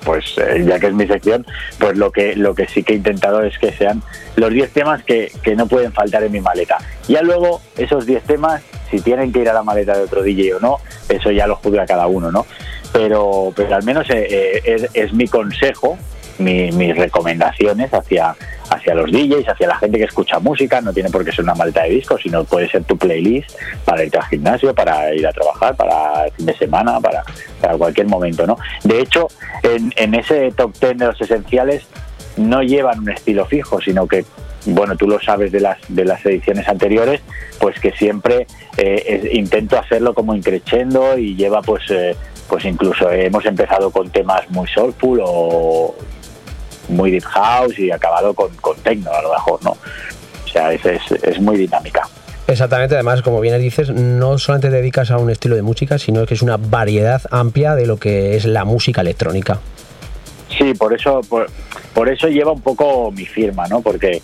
pues 0.04 0.36
eh, 0.38 0.64
ya 0.68 0.80
que 0.80 0.88
es 0.88 0.94
mi 0.94 1.06
sección, 1.08 1.46
pues 1.78 1.98
lo 1.98 2.12
que, 2.12 2.36
lo 2.36 2.56
que 2.56 2.68
sí 2.68 2.84
que 2.84 2.94
he 2.94 2.96
intentado 2.98 3.44
es 3.44 3.58
que 3.58 3.72
sean 3.74 4.02
los 4.36 4.52
10 4.52 4.72
temas 4.72 5.04
que, 5.04 5.32
que 5.44 5.56
no 5.56 5.68
pueden 5.68 5.92
faltar 5.94 6.24
en 6.24 6.32
mi 6.32 6.40
maleta. 6.42 6.78
Ya 7.08 7.22
luego, 7.22 7.62
esos 7.78 8.06
10 8.06 8.24
temas, 8.24 8.62
si 8.90 9.02
tienen 9.02 9.32
que 9.34 9.40
ir 9.40 9.50
a 9.50 9.54
la 9.54 9.64
maleta 9.64 9.98
de 9.98 10.04
otro 10.04 10.24
DJ 10.24 10.56
o 10.56 10.60
no, 10.60 10.78
eso 11.10 11.32
ya 11.32 11.48
lo 11.48 11.56
juzga 11.58 11.86
cada 11.86 12.08
uno, 12.08 12.32
¿no? 12.32 12.46
Pero, 12.94 13.52
pero 13.56 13.76
al 13.76 13.84
menos 13.84 14.10
eh, 14.10 14.62
eh, 14.66 14.88
es, 14.94 15.14
mi 15.14 15.28
consejo, 15.28 15.98
mi- 16.40 16.72
mis 16.72 16.96
recomendaciones 16.98 17.94
hacia, 17.94 18.36
hacia 18.70 18.96
los 18.96 19.12
DJs, 19.12 19.48
hacia 19.48 19.68
la 19.68 19.78
gente 19.78 19.98
que 19.98 20.06
escucha 20.06 20.40
música, 20.40 20.82
no 20.82 20.94
tiene 20.94 21.10
por 21.10 21.26
qué 21.26 21.32
ser 21.32 21.44
una 21.44 21.56
maleta 21.56 21.84
de 21.84 21.90
discos, 21.90 22.22
sino 22.22 22.44
puede 22.44 22.70
ser 22.70 22.84
tu 22.84 22.98
playlist 22.98 23.52
para 23.86 24.04
irte 24.04 24.18
al 24.18 24.26
gimnasio, 24.26 24.74
para 24.74 25.14
ir 25.14 25.26
a 25.26 25.32
trabajar, 25.32 25.76
para 25.76 26.30
fin 26.36 26.46
de 26.46 26.58
semana, 26.58 27.00
para, 27.00 27.24
para 27.62 27.78
cualquier 27.78 28.08
momento, 28.08 28.46
¿no? 28.46 28.58
De 28.84 29.02
hecho, 29.02 29.28
en, 29.64 29.94
en 29.96 30.16
ese 30.16 30.52
top 30.52 30.74
10 30.80 30.98
de 30.98 31.06
los 31.06 31.22
esenciales 31.22 31.84
no 32.38 32.62
llevan 32.62 33.00
un 33.00 33.10
estilo 33.10 33.46
fijo, 33.46 33.82
sino 33.82 34.08
que 34.08 34.26
bueno, 34.66 34.96
tú 34.96 35.08
lo 35.08 35.20
sabes 35.20 35.52
de 35.52 35.62
las 35.62 35.78
de 35.88 36.06
las 36.06 36.26
ediciones 36.26 36.68
anteriores, 36.68 37.22
pues 37.60 37.80
que 37.80 37.92
siempre 37.92 38.48
eh, 38.78 39.30
intento 39.34 39.78
hacerlo 39.78 40.14
como 40.14 40.36
increchendo 40.36 41.18
y 41.18 41.36
lleva 41.36 41.62
pues 41.62 41.84
eh, 41.90 42.16
pues 42.48 42.66
incluso 42.66 43.10
hemos 43.12 43.46
empezado 43.46 43.92
con 43.92 44.10
temas 44.10 44.50
muy 44.50 44.68
soulful 44.68 45.22
o 45.24 45.96
muy 46.90 47.12
deep 47.12 47.24
house 47.24 47.78
y 47.80 47.92
acabado 47.92 48.34
con, 48.34 48.50
con 48.58 48.76
techno 48.78 49.12
a 49.12 49.22
lo 49.22 49.32
mejor, 49.32 49.64
¿no? 49.64 49.72
O 49.72 50.48
sea, 50.52 50.74
es, 50.74 50.86
es, 50.86 51.12
es 51.24 51.40
muy 51.40 51.58
dinámica. 51.58 52.08
Exactamente, 52.48 52.96
además, 52.96 53.22
como 53.22 53.40
bien 53.42 53.60
dices, 53.62 53.92
no 53.92 54.40
solamente 54.40 54.70
te 54.70 54.78
dedicas 54.78 55.12
a 55.12 55.18
un 55.18 55.30
estilo 55.30 55.56
de 55.56 55.62
música, 55.62 56.00
sino 56.00 56.26
que 56.26 56.34
es 56.34 56.42
una 56.42 56.58
variedad 56.58 57.22
amplia 57.30 57.76
de 57.76 57.86
lo 57.86 57.98
que 57.98 58.36
es 58.36 58.46
la 58.46 58.66
música 58.66 59.02
electrónica. 59.02 59.60
Sí, 60.58 60.74
por 60.74 60.94
eso, 60.94 61.22
por, 61.30 61.48
por 61.94 62.10
eso 62.10 62.28
lleva 62.28 62.52
un 62.52 62.62
poco 62.62 63.12
mi 63.12 63.26
firma, 63.26 63.68
¿no? 63.68 63.82
Porque 63.82 64.24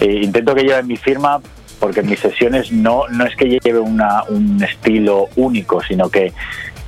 eh, 0.00 0.20
intento 0.22 0.56
que 0.56 0.62
lleve 0.62 0.82
mi 0.82 0.96
firma 0.96 1.40
porque 1.78 2.00
en 2.00 2.10
mis 2.10 2.20
sesiones 2.20 2.70
no, 2.70 3.08
no 3.08 3.24
es 3.26 3.34
que 3.34 3.58
lleve 3.60 3.80
una, 3.80 4.22
un 4.28 4.62
estilo 4.62 5.28
único, 5.34 5.82
sino 5.82 6.08
que 6.08 6.32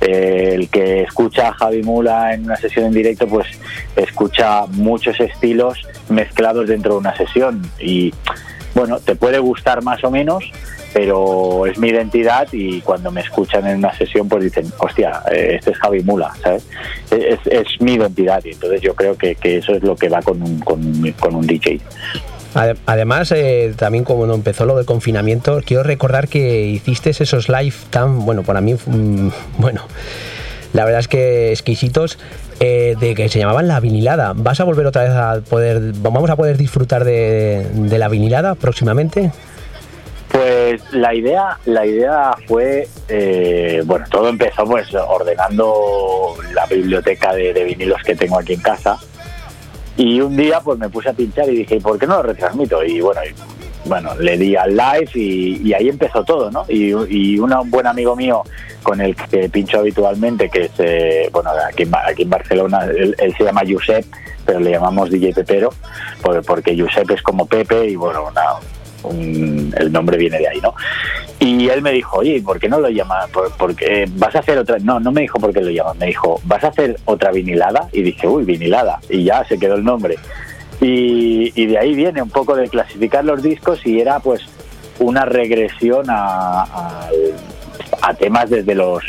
el 0.01 0.69
que 0.69 1.03
escucha 1.03 1.49
a 1.49 1.53
Javi 1.53 1.83
Mula 1.83 2.33
en 2.33 2.45
una 2.45 2.55
sesión 2.57 2.85
en 2.85 2.91
directo, 2.91 3.27
pues 3.27 3.47
escucha 3.95 4.65
muchos 4.67 5.19
estilos 5.19 5.79
mezclados 6.09 6.67
dentro 6.67 6.93
de 6.93 6.99
una 6.99 7.15
sesión. 7.15 7.61
Y 7.79 8.13
bueno, 8.73 8.99
te 8.99 9.15
puede 9.15 9.39
gustar 9.39 9.83
más 9.83 10.03
o 10.03 10.11
menos, 10.11 10.43
pero 10.93 11.65
es 11.65 11.77
mi 11.77 11.89
identidad 11.89 12.47
y 12.51 12.81
cuando 12.81 13.11
me 13.11 13.21
escuchan 13.21 13.67
en 13.67 13.77
una 13.77 13.93
sesión 13.97 14.29
pues 14.29 14.43
dicen, 14.43 14.71
hostia, 14.77 15.21
eh, 15.31 15.55
este 15.57 15.71
es 15.71 15.77
Javi 15.77 16.03
Mula, 16.03 16.33
¿sabes? 16.41 16.67
Es, 17.11 17.39
es 17.45 17.67
mi 17.81 17.93
identidad 17.93 18.43
y 18.45 18.51
entonces 18.51 18.81
yo 18.81 18.95
creo 18.95 19.17
que, 19.17 19.35
que, 19.35 19.57
eso 19.57 19.73
es 19.73 19.83
lo 19.83 19.95
que 19.95 20.09
va 20.09 20.21
con 20.21 20.41
un, 20.41 20.59
con, 20.59 21.11
con 21.19 21.35
un 21.35 21.47
DJ. 21.47 21.81
Además, 22.55 23.33
eh, 23.33 23.73
también 23.77 24.05
como 24.05 24.33
empezó 24.33 24.65
lo 24.65 24.77
del 24.77 24.85
confinamiento, 24.85 25.61
quiero 25.65 25.83
recordar 25.83 26.29
que 26.29 26.61
hiciste 26.61 27.09
esos 27.09 27.49
live 27.49 27.75
tan, 27.89 28.25
bueno, 28.25 28.43
para 28.43 28.61
mí, 28.61 28.75
mm, 28.75 29.29
bueno, 29.57 29.81
la 30.71 30.85
verdad 30.85 31.01
es 31.01 31.09
que 31.09 31.51
exquisitos, 31.51 32.17
eh, 32.61 32.95
de 32.97 33.13
que 33.13 33.27
se 33.27 33.39
llamaban 33.39 33.67
la 33.67 33.81
vinilada. 33.81 34.31
¿Vas 34.33 34.61
a 34.61 34.63
volver 34.63 34.85
otra 34.85 35.03
vez 35.03 35.11
a 35.11 35.41
poder, 35.49 35.81
vamos 35.97 36.29
a 36.29 36.37
poder 36.37 36.57
disfrutar 36.57 37.03
de, 37.03 37.67
de 37.73 37.97
la 37.97 38.07
vinilada 38.07 38.55
próximamente? 38.55 39.31
Pues 40.31 40.81
la 40.91 41.13
idea, 41.13 41.57
la 41.65 41.85
idea 41.85 42.35
fue, 42.47 42.87
eh, 43.09 43.83
bueno, 43.85 44.05
todo 44.09 44.29
empezó 44.29 44.65
pues 44.65 44.93
ordenando 44.93 46.35
la 46.53 46.65
biblioteca 46.65 47.33
de, 47.33 47.53
de, 47.53 47.63
vinilos 47.65 48.01
que 48.03 48.15
tengo 48.15 48.39
aquí 48.39 48.53
en 48.53 48.61
casa 48.61 48.97
y 49.97 50.19
un 50.21 50.35
día 50.35 50.59
pues 50.61 50.77
me 50.77 50.89
puse 50.89 51.09
a 51.09 51.13
pinchar 51.13 51.49
y 51.49 51.57
dije, 51.57 51.79
¿por 51.79 51.97
qué 51.97 52.07
no 52.07 52.17
lo 52.17 52.23
retransmito? 52.23 52.83
Y 52.83 53.01
bueno, 53.01 53.21
y, 53.23 53.87
bueno 53.87 54.15
le 54.19 54.37
di 54.37 54.55
al 54.55 54.75
live 54.75 55.09
y, 55.13 55.73
ahí 55.73 55.89
empezó 55.89 56.23
todo, 56.23 56.51
¿no? 56.51 56.65
Y, 56.67 56.91
y 57.09 57.39
un 57.39 57.53
buen 57.69 57.87
amigo 57.87 58.15
mío 58.15 58.43
con 58.83 59.01
el 59.01 59.15
que 59.15 59.49
pincho 59.49 59.79
habitualmente, 59.79 60.49
que 60.49 60.65
es, 60.65 60.71
eh, 60.77 61.29
bueno, 61.31 61.49
aquí, 61.67 61.83
aquí 62.07 62.23
en 62.23 62.29
Barcelona, 62.29 62.85
él, 62.85 63.15
él, 63.17 63.35
se 63.35 63.43
llama 63.43 63.63
Josep, 63.67 64.05
pero 64.45 64.59
le 64.59 64.71
llamamos 64.71 65.09
DJ 65.09 65.33
Pepero, 65.33 65.71
porque 66.45 66.79
Josep 66.79 67.09
es 67.11 67.21
como 67.21 67.47
Pepe 67.47 67.87
y 67.87 67.95
bueno, 67.95 68.27
una, 68.29 68.43
un, 69.07 69.73
el 69.77 69.91
nombre 69.91 70.17
viene 70.17 70.37
de 70.37 70.47
ahí, 70.47 70.61
¿no? 70.61 70.73
Y 71.39 71.67
él 71.69 71.81
me 71.81 71.91
dijo, 71.91 72.19
oye, 72.19 72.41
¿por 72.41 72.59
qué 72.59 72.69
no 72.69 72.79
lo 72.79 72.89
llamas? 72.89 73.29
¿Por, 73.29 73.51
porque 73.57 74.05
vas 74.15 74.35
a 74.35 74.39
hacer 74.39 74.57
otra. 74.57 74.77
No, 74.79 74.99
no 74.99 75.11
me 75.11 75.21
dijo 75.21 75.39
por 75.39 75.53
qué 75.53 75.61
lo 75.61 75.69
llamas, 75.69 75.97
me 75.97 76.07
dijo, 76.07 76.39
¿vas 76.45 76.63
a 76.63 76.69
hacer 76.69 76.97
otra 77.05 77.31
vinilada? 77.31 77.89
Y 77.91 78.01
dije, 78.01 78.27
uy, 78.27 78.43
vinilada. 78.43 78.99
Y 79.09 79.23
ya 79.23 79.43
se 79.45 79.57
quedó 79.57 79.75
el 79.75 79.83
nombre. 79.83 80.17
Y, 80.81 81.65
de 81.65 81.77
ahí 81.77 81.95
viene 81.95 82.21
un 82.21 82.29
poco 82.29 82.55
de 82.55 82.67
clasificar 82.67 83.23
los 83.23 83.41
discos 83.41 83.85
y 83.85 83.99
era 83.99 84.19
pues 84.19 84.41
una 84.99 85.25
regresión 85.25 86.05
a, 86.09 87.09
temas 88.19 88.49
desde 88.49 88.75
los 88.75 89.03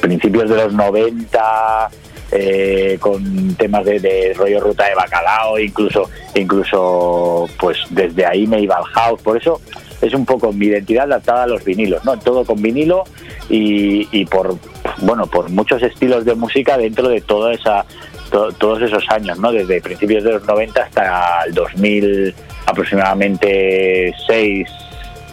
principios 0.00 0.50
de 0.50 0.56
los 0.56 0.72
90, 0.74 1.88
eh, 2.32 2.96
con 3.00 3.54
temas 3.54 3.84
de, 3.84 4.00
de, 4.00 4.34
rollo 4.34 4.60
ruta 4.60 4.86
de 4.86 4.94
bacalao, 4.94 5.58
incluso, 5.58 6.10
incluso 6.34 7.48
pues 7.58 7.78
desde 7.90 8.26
ahí 8.26 8.46
me 8.46 8.60
iba 8.60 8.76
al 8.76 8.84
house, 8.84 9.22
por 9.22 9.36
eso 9.36 9.60
es 10.00 10.12
un 10.12 10.26
poco 10.26 10.52
mi 10.52 10.66
identidad 10.66 11.04
adaptada 11.04 11.44
a 11.44 11.46
los 11.46 11.64
vinilos, 11.64 12.04
¿no? 12.04 12.18
Todo 12.18 12.44
con 12.44 12.60
vinilo 12.60 13.04
y, 13.48 14.08
y 14.10 14.24
por 14.26 14.56
bueno, 14.98 15.26
por 15.26 15.50
muchos 15.50 15.82
estilos 15.82 16.24
de 16.24 16.34
música 16.34 16.76
dentro 16.76 17.08
de 17.08 17.20
toda 17.20 17.52
esa 17.52 17.84
to, 18.30 18.52
todos 18.52 18.82
esos 18.82 19.04
años, 19.10 19.38
¿no? 19.38 19.52
Desde 19.52 19.80
principios 19.80 20.24
de 20.24 20.32
los 20.32 20.44
90 20.46 20.82
hasta 20.82 21.44
el 21.46 21.54
2000 21.54 22.34
aproximadamente 22.66 24.12
6 24.26 24.68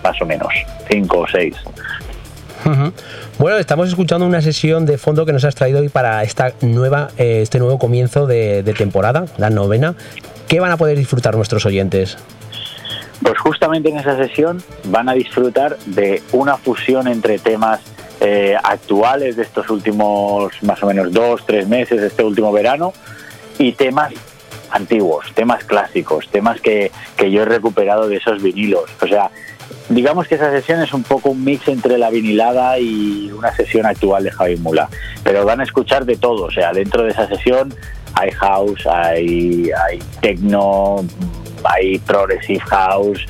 más 0.04 0.22
o 0.22 0.26
menos, 0.26 0.54
5 0.90 1.18
o 1.18 1.28
6. 1.28 1.56
Bueno, 3.38 3.58
estamos 3.58 3.90
escuchando 3.90 4.26
una 4.26 4.42
sesión 4.42 4.86
de 4.86 4.98
fondo 4.98 5.26
que 5.26 5.34
nos 5.34 5.44
has 5.44 5.56
traído 5.56 5.80
hoy 5.80 5.90
para 5.90 6.24
esta 6.24 6.54
nueva, 6.62 7.10
eh, 7.18 7.42
este 7.42 7.60
nuevo 7.60 7.78
comienzo 7.78 8.26
de, 8.28 8.64
temporada, 8.78 9.26
la 9.38 9.50
novena. 9.50 9.96
¿Qué 10.48 10.60
van 10.60 10.72
a 10.72 10.78
poder 10.78 10.98
disfrutar 10.98 11.36
nuestros 11.36 11.66
oyentes? 11.66 12.18
Pues 13.22 13.38
justamente 13.40 13.90
en 13.90 13.98
esa 13.98 14.18
sesión 14.18 14.62
van 14.86 15.10
a 15.10 15.14
disfrutar 15.14 15.78
de 15.86 16.22
una 16.32 16.58
fusión 16.58 17.08
entre 17.08 17.40
temas 17.40 17.82
eh, 18.20 18.56
actuales 18.62 19.36
de 19.36 19.44
estos 19.44 19.70
últimos 19.70 20.52
más 20.62 20.82
o 20.84 20.88
menos 20.88 21.12
dos, 21.12 21.46
tres 21.46 21.68
meses, 21.68 22.02
este 22.02 22.24
último 22.24 22.52
verano, 22.52 22.94
y 23.58 23.74
temas 23.74 24.14
antiguos, 24.72 25.32
temas 25.34 25.64
clásicos, 25.64 26.28
temas 26.30 26.60
que 26.60 26.92
yo 27.18 27.44
he 27.44 27.46
recuperado 27.46 28.08
de 28.08 28.18
esos 28.18 28.42
vinilos. 28.42 28.90
O 29.02 29.08
sea, 29.08 29.30
digamos 29.90 30.28
que 30.28 30.36
esa 30.36 30.52
sesión 30.52 30.82
es 30.82 30.94
un 30.94 31.04
poco 31.04 31.30
un 31.30 31.44
mix 31.44 31.68
entre 31.68 31.98
la 31.98 32.10
vinilada 32.10 32.80
y 32.80 33.32
una 33.32 33.54
sesión 33.56 33.86
actual 33.86 34.24
de 34.24 34.32
Javi 34.32 34.58
Mula. 34.58 34.90
Pero 35.24 35.46
van 35.46 35.62
a 35.62 35.64
escuchar 35.64 36.06
de 36.06 36.18
todo, 36.18 36.46
o 36.46 36.52
sea, 36.52 36.72
dentro 36.72 37.04
de 37.04 37.12
esa 37.12 37.28
sesión 37.28 37.74
hay 38.16 38.32
house, 38.32 38.86
hay, 38.88 39.70
hay 39.88 40.00
techno, 40.22 41.04
hay 41.64 41.98
progressive 42.00 42.60
house, 42.60 43.26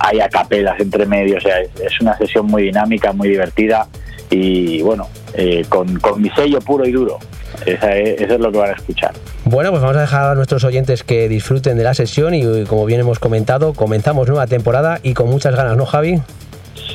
hay 0.00 0.20
acapelas 0.20 0.80
entre 0.80 1.06
medio, 1.06 1.36
o 1.36 1.40
sea, 1.40 1.60
es 1.60 2.00
una 2.00 2.16
sesión 2.16 2.46
muy 2.46 2.64
dinámica, 2.64 3.12
muy 3.12 3.28
divertida 3.28 3.86
y 4.30 4.82
bueno, 4.82 5.08
eh, 5.34 5.64
con, 5.68 5.98
con 6.00 6.20
mi 6.20 6.30
sello 6.30 6.60
puro 6.60 6.86
y 6.86 6.92
duro. 6.92 7.18
Eso 7.66 8.34
es 8.34 8.40
lo 8.40 8.52
que 8.52 8.58
van 8.58 8.70
a 8.70 8.74
escuchar. 8.74 9.12
Bueno, 9.44 9.70
pues 9.70 9.82
vamos 9.82 9.96
a 9.96 10.00
dejar 10.00 10.32
a 10.32 10.34
nuestros 10.34 10.64
oyentes 10.64 11.02
que 11.02 11.28
disfruten 11.28 11.76
de 11.78 11.84
la 11.84 11.94
sesión 11.94 12.34
y 12.34 12.64
como 12.64 12.84
bien 12.86 13.00
hemos 13.00 13.18
comentado, 13.18 13.72
comenzamos 13.72 14.28
nueva 14.28 14.46
temporada 14.46 15.00
y 15.02 15.14
con 15.14 15.28
muchas 15.28 15.54
ganas, 15.54 15.76
¿no, 15.76 15.86
Javi? 15.86 16.20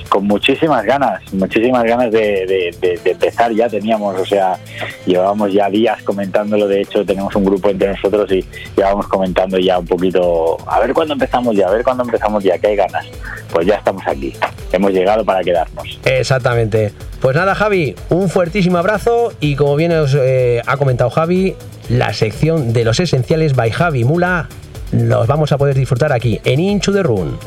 Con 0.09 0.27
muchísimas 0.27 0.85
ganas, 0.85 1.21
muchísimas 1.33 1.83
ganas 1.83 2.11
de, 2.11 2.71
de, 2.79 2.99
empezar 3.05 3.51
ya 3.53 3.67
teníamos, 3.69 4.19
o 4.19 4.25
sea, 4.25 4.57
llevábamos 5.05 5.51
ya 5.53 5.69
días 5.69 6.01
comentándolo, 6.03 6.67
de 6.67 6.81
hecho 6.81 7.05
tenemos 7.05 7.35
un 7.35 7.45
grupo 7.45 7.69
entre 7.69 7.89
nosotros 7.89 8.31
y 8.31 8.45
llevábamos 8.75 9.07
comentando 9.07 9.57
ya 9.57 9.79
un 9.79 9.85
poquito, 9.85 10.57
a 10.67 10.79
ver 10.79 10.93
cuándo 10.93 11.13
empezamos 11.13 11.55
ya, 11.55 11.67
a 11.67 11.71
ver 11.71 11.83
cuándo 11.83 12.03
empezamos 12.03 12.43
ya, 12.43 12.57
que 12.57 12.67
hay 12.67 12.75
ganas. 12.75 13.05
Pues 13.51 13.67
ya 13.67 13.75
estamos 13.75 14.03
aquí, 14.07 14.33
hemos 14.71 14.91
llegado 14.91 15.23
para 15.23 15.43
quedarnos. 15.43 15.99
Exactamente. 16.05 16.91
Pues 17.21 17.35
nada, 17.35 17.55
Javi, 17.55 17.95
un 18.09 18.29
fuertísimo 18.29 18.77
abrazo 18.77 19.31
y 19.39 19.55
como 19.55 19.75
bien 19.75 19.91
os 19.93 20.15
eh, 20.19 20.61
ha 20.65 20.77
comentado 20.77 21.09
Javi, 21.09 21.55
la 21.89 22.13
sección 22.13 22.73
de 22.73 22.83
los 22.83 22.99
esenciales 22.99 23.55
by 23.55 23.71
Javi 23.71 24.03
Mula 24.03 24.49
los 24.93 25.25
vamos 25.25 25.51
a 25.51 25.57
poder 25.57 25.75
disfrutar 25.75 26.13
aquí 26.13 26.39
en 26.43 26.59
Inchu 26.59 26.91
de 26.91 27.03
Run. 27.03 27.37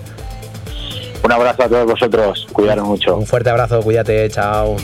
Un 1.27 1.33
abrazo 1.33 1.65
a 1.65 1.69
todos 1.69 1.87
vosotros, 1.87 2.47
cuidaros 2.53 2.87
mucho. 2.87 3.17
Un 3.17 3.27
fuerte 3.27 3.51
abrazo, 3.51 3.83
cuídate, 3.83 4.31
chao. 4.31 4.77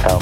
Chao. 0.00 0.18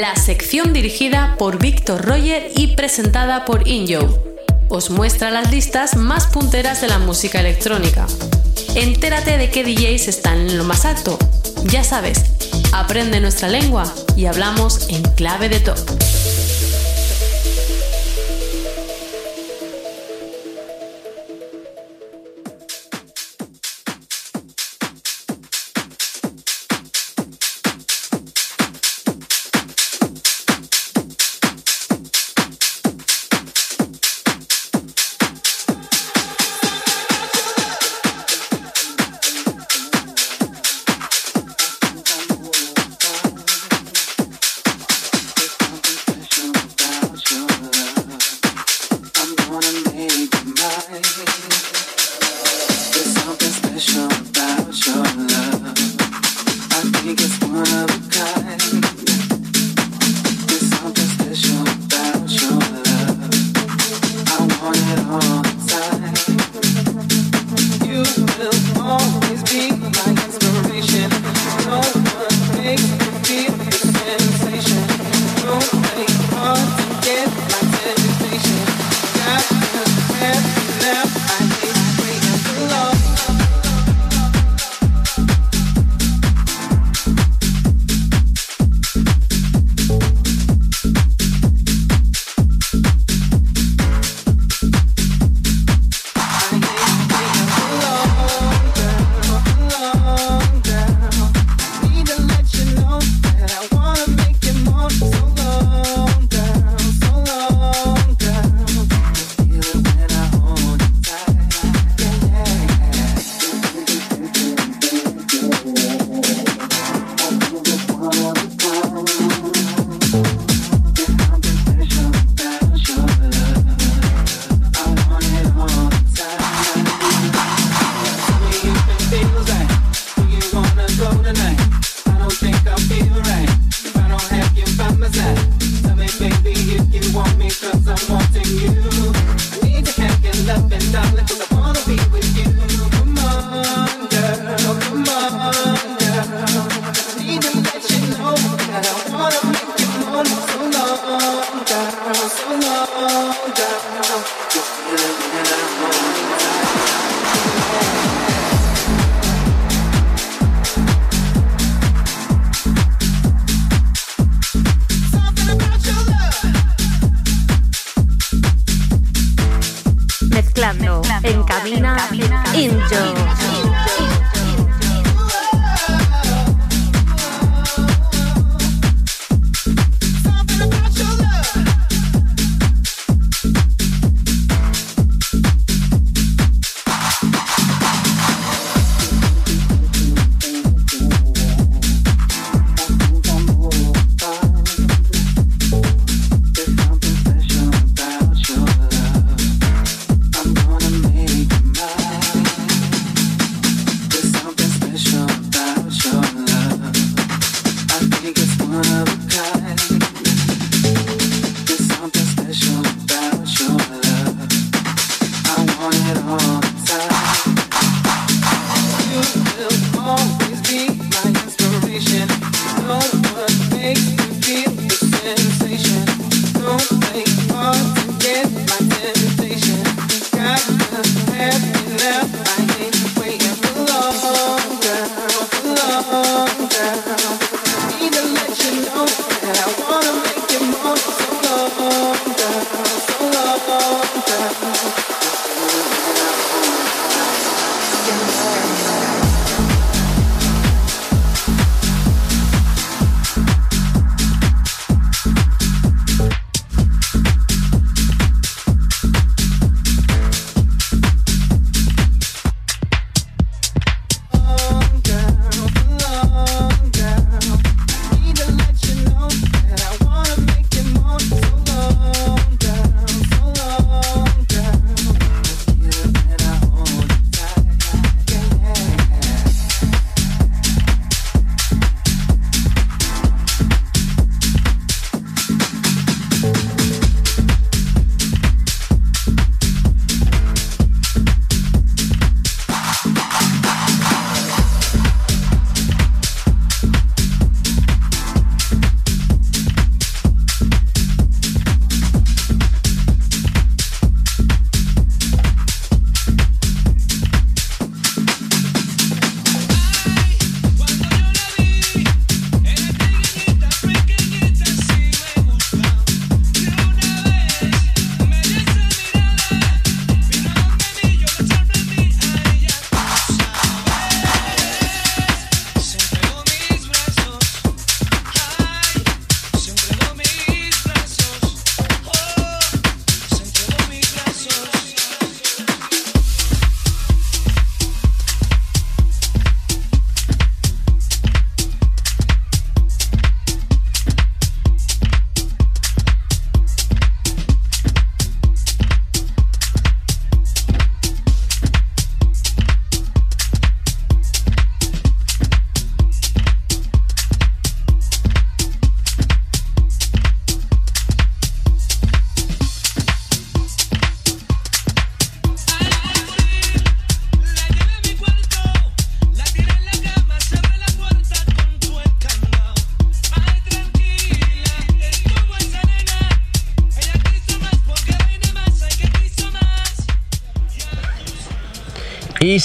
La 0.00 0.14
sección 0.14 0.72
dirigida 0.72 1.36
por 1.38 1.58
Víctor 1.58 2.04
Roger 2.04 2.50
y 2.54 2.76
presentada 2.76 3.44
por 3.44 3.66
Injo. 3.66 4.22
Os 4.68 4.90
muestra 4.90 5.30
las 5.30 5.50
listas 5.50 5.96
más 5.96 6.26
punteras 6.26 6.80
de 6.80 6.88
la 6.88 6.98
música 6.98 7.40
electrónica. 7.40 8.06
Entérate 8.74 9.38
de 9.38 9.50
qué 9.50 9.64
DJs 9.64 10.08
están 10.08 10.40
en 10.40 10.58
lo 10.58 10.64
más 10.64 10.84
alto. 10.84 11.18
Ya 11.64 11.82
sabes, 11.82 12.24
aprende 12.72 13.20
nuestra 13.20 13.48
lengua 13.48 13.90
y 14.16 14.26
hablamos 14.26 14.88
en 14.90 15.02
clave 15.14 15.48
de 15.48 15.60
top. 15.60 15.78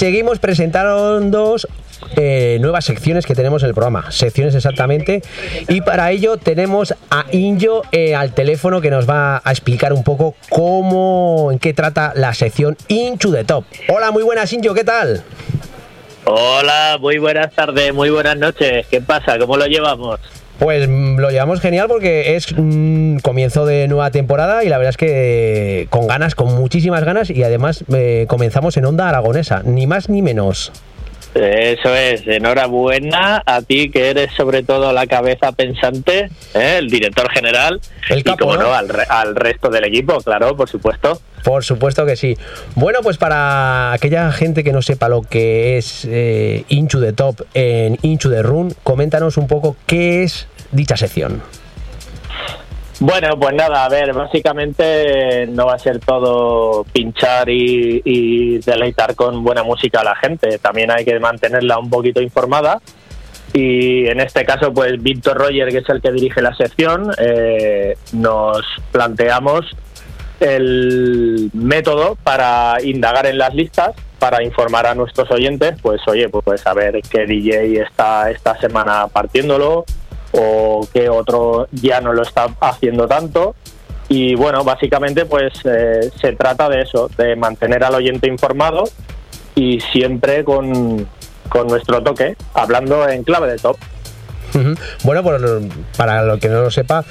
Seguimos 0.01 0.39
presentando 0.39 1.21
eh, 2.15 2.57
nuevas 2.59 2.85
secciones 2.85 3.27
que 3.27 3.35
tenemos 3.35 3.61
en 3.61 3.69
el 3.69 3.75
programa, 3.75 4.11
secciones 4.11 4.55
exactamente. 4.55 5.21
Y 5.69 5.81
para 5.81 6.09
ello 6.09 6.37
tenemos 6.37 6.95
a 7.11 7.25
Injo 7.31 7.83
eh, 7.91 8.15
al 8.15 8.33
teléfono 8.33 8.81
que 8.81 8.89
nos 8.89 9.07
va 9.07 9.43
a 9.43 9.51
explicar 9.51 9.93
un 9.93 10.03
poco 10.03 10.33
cómo, 10.49 11.49
en 11.51 11.59
qué 11.59 11.75
trata 11.75 12.13
la 12.15 12.33
sección 12.33 12.75
Into 12.87 13.31
the 13.31 13.43
Top. 13.43 13.63
Hola, 13.89 14.09
muy 14.09 14.23
buenas 14.23 14.51
Injo, 14.51 14.73
¿qué 14.73 14.83
tal? 14.83 15.23
Hola, 16.25 16.97
muy 16.99 17.19
buenas 17.19 17.53
tardes, 17.53 17.93
muy 17.93 18.09
buenas 18.09 18.37
noches. 18.37 18.87
¿Qué 18.87 19.01
pasa? 19.01 19.37
¿Cómo 19.37 19.55
lo 19.55 19.67
llevamos? 19.67 20.19
Pues 20.61 20.87
mm, 20.87 21.17
lo 21.17 21.31
llevamos 21.31 21.59
genial 21.59 21.87
porque 21.87 22.35
es 22.35 22.53
mm, 22.55 23.17
comienzo 23.23 23.65
de 23.65 23.87
nueva 23.87 24.11
temporada 24.11 24.63
y 24.63 24.69
la 24.69 24.77
verdad 24.77 24.91
es 24.91 24.97
que 24.97 25.87
con 25.89 26.05
ganas, 26.05 26.35
con 26.35 26.53
muchísimas 26.53 27.03
ganas 27.03 27.31
y 27.31 27.41
además 27.41 27.83
eh, 27.91 28.25
comenzamos 28.27 28.77
en 28.77 28.85
onda 28.85 29.09
aragonesa, 29.09 29.63
ni 29.65 29.87
más 29.87 30.07
ni 30.07 30.21
menos. 30.21 30.71
Eso 31.33 31.95
es, 31.95 32.27
enhorabuena 32.27 33.41
a 33.45 33.61
ti 33.61 33.89
que 33.89 34.09
eres 34.09 34.33
sobre 34.35 34.63
todo 34.63 34.91
la 34.93 35.07
cabeza 35.07 35.51
pensante, 35.53 36.29
¿eh? 36.53 36.75
el 36.77 36.89
director 36.89 37.31
general 37.31 37.79
El 38.09 38.19
y 38.19 38.23
capo, 38.23 38.39
como 38.45 38.57
¿no? 38.57 38.63
no, 38.63 38.73
al, 38.73 38.89
re- 38.89 39.05
al 39.09 39.35
resto 39.35 39.69
del 39.69 39.85
equipo, 39.85 40.17
claro, 40.19 40.55
por 40.57 40.69
supuesto. 40.69 41.21
Por 41.43 41.63
supuesto 41.63 42.05
que 42.05 42.17
sí. 42.17 42.37
Bueno, 42.75 42.99
pues 43.01 43.17
para 43.17 43.93
aquella 43.93 44.31
gente 44.31 44.63
que 44.63 44.73
no 44.73 44.81
sepa 44.83 45.07
lo 45.09 45.21
que 45.23 45.77
es 45.77 46.05
eh, 46.07 46.65
Into 46.67 46.99
the 46.99 47.13
Top 47.13 47.41
en 47.55 47.97
Into 48.03 48.29
the 48.29 48.43
Run, 48.43 48.75
coméntanos 48.83 49.37
un 49.37 49.47
poco 49.47 49.75
qué 49.87 50.23
es 50.23 50.47
dicha 50.71 50.97
sección. 50.97 51.41
Bueno, 53.01 53.29
pues 53.39 53.55
nada, 53.55 53.85
a 53.85 53.89
ver, 53.89 54.13
básicamente 54.13 55.47
no 55.47 55.65
va 55.65 55.73
a 55.73 55.79
ser 55.79 55.97
todo 55.99 56.83
pinchar 56.83 57.49
y, 57.49 58.59
deleitar 58.59 59.15
con 59.15 59.43
buena 59.43 59.63
música 59.63 60.01
a 60.01 60.03
la 60.03 60.15
gente, 60.15 60.59
también 60.59 60.91
hay 60.91 61.03
que 61.03 61.19
mantenerla 61.19 61.79
un 61.79 61.89
poquito 61.89 62.21
informada 62.21 62.79
y 63.53 64.05
en 64.05 64.19
este 64.19 64.45
caso 64.45 64.71
pues 64.71 65.01
Víctor 65.01 65.37
Roger, 65.37 65.69
que 65.69 65.79
es 65.79 65.89
el 65.89 65.99
que 65.99 66.11
dirige 66.11 66.43
la 66.43 66.55
sección, 66.55 67.11
eh, 67.17 67.97
nos 68.13 68.61
planteamos 68.91 69.65
el 70.39 71.49
método 71.53 72.17
para 72.23 72.77
indagar 72.83 73.25
en 73.25 73.39
las 73.39 73.55
listas, 73.55 73.95
para 74.19 74.43
informar 74.43 74.85
a 74.85 74.93
nuestros 74.93 75.31
oyentes, 75.31 75.73
pues 75.81 76.01
oye, 76.07 76.29
pues 76.29 76.67
a 76.67 76.75
ver 76.75 77.01
qué 77.09 77.25
DJ 77.25 77.81
está 77.81 78.29
esta 78.29 78.59
semana 78.59 79.07
partiéndolo 79.07 79.85
o 80.31 80.87
qué 80.93 81.09
otro 81.09 81.67
ya 81.71 82.01
no 82.01 82.13
lo 82.13 82.23
está 82.23 82.47
haciendo 82.59 83.07
tanto. 83.07 83.55
Y 84.09 84.35
bueno, 84.35 84.63
básicamente 84.63 85.25
pues 85.25 85.53
eh, 85.63 86.11
se 86.19 86.33
trata 86.33 86.67
de 86.67 86.81
eso, 86.81 87.09
de 87.17 87.35
mantener 87.35 87.83
al 87.83 87.95
oyente 87.95 88.27
informado 88.27 88.83
y 89.55 89.79
siempre 89.79 90.43
con, 90.43 91.07
con 91.47 91.67
nuestro 91.67 92.03
toque, 92.03 92.35
hablando 92.53 93.07
en 93.07 93.23
clave 93.23 93.51
de 93.51 93.57
top. 93.57 93.77
Bueno, 95.03 95.23
pues 95.23 95.41
para 95.95 96.23
lo 96.23 96.37
que 96.39 96.49
no 96.49 96.61
lo 96.61 96.71
sepa, 96.71 97.05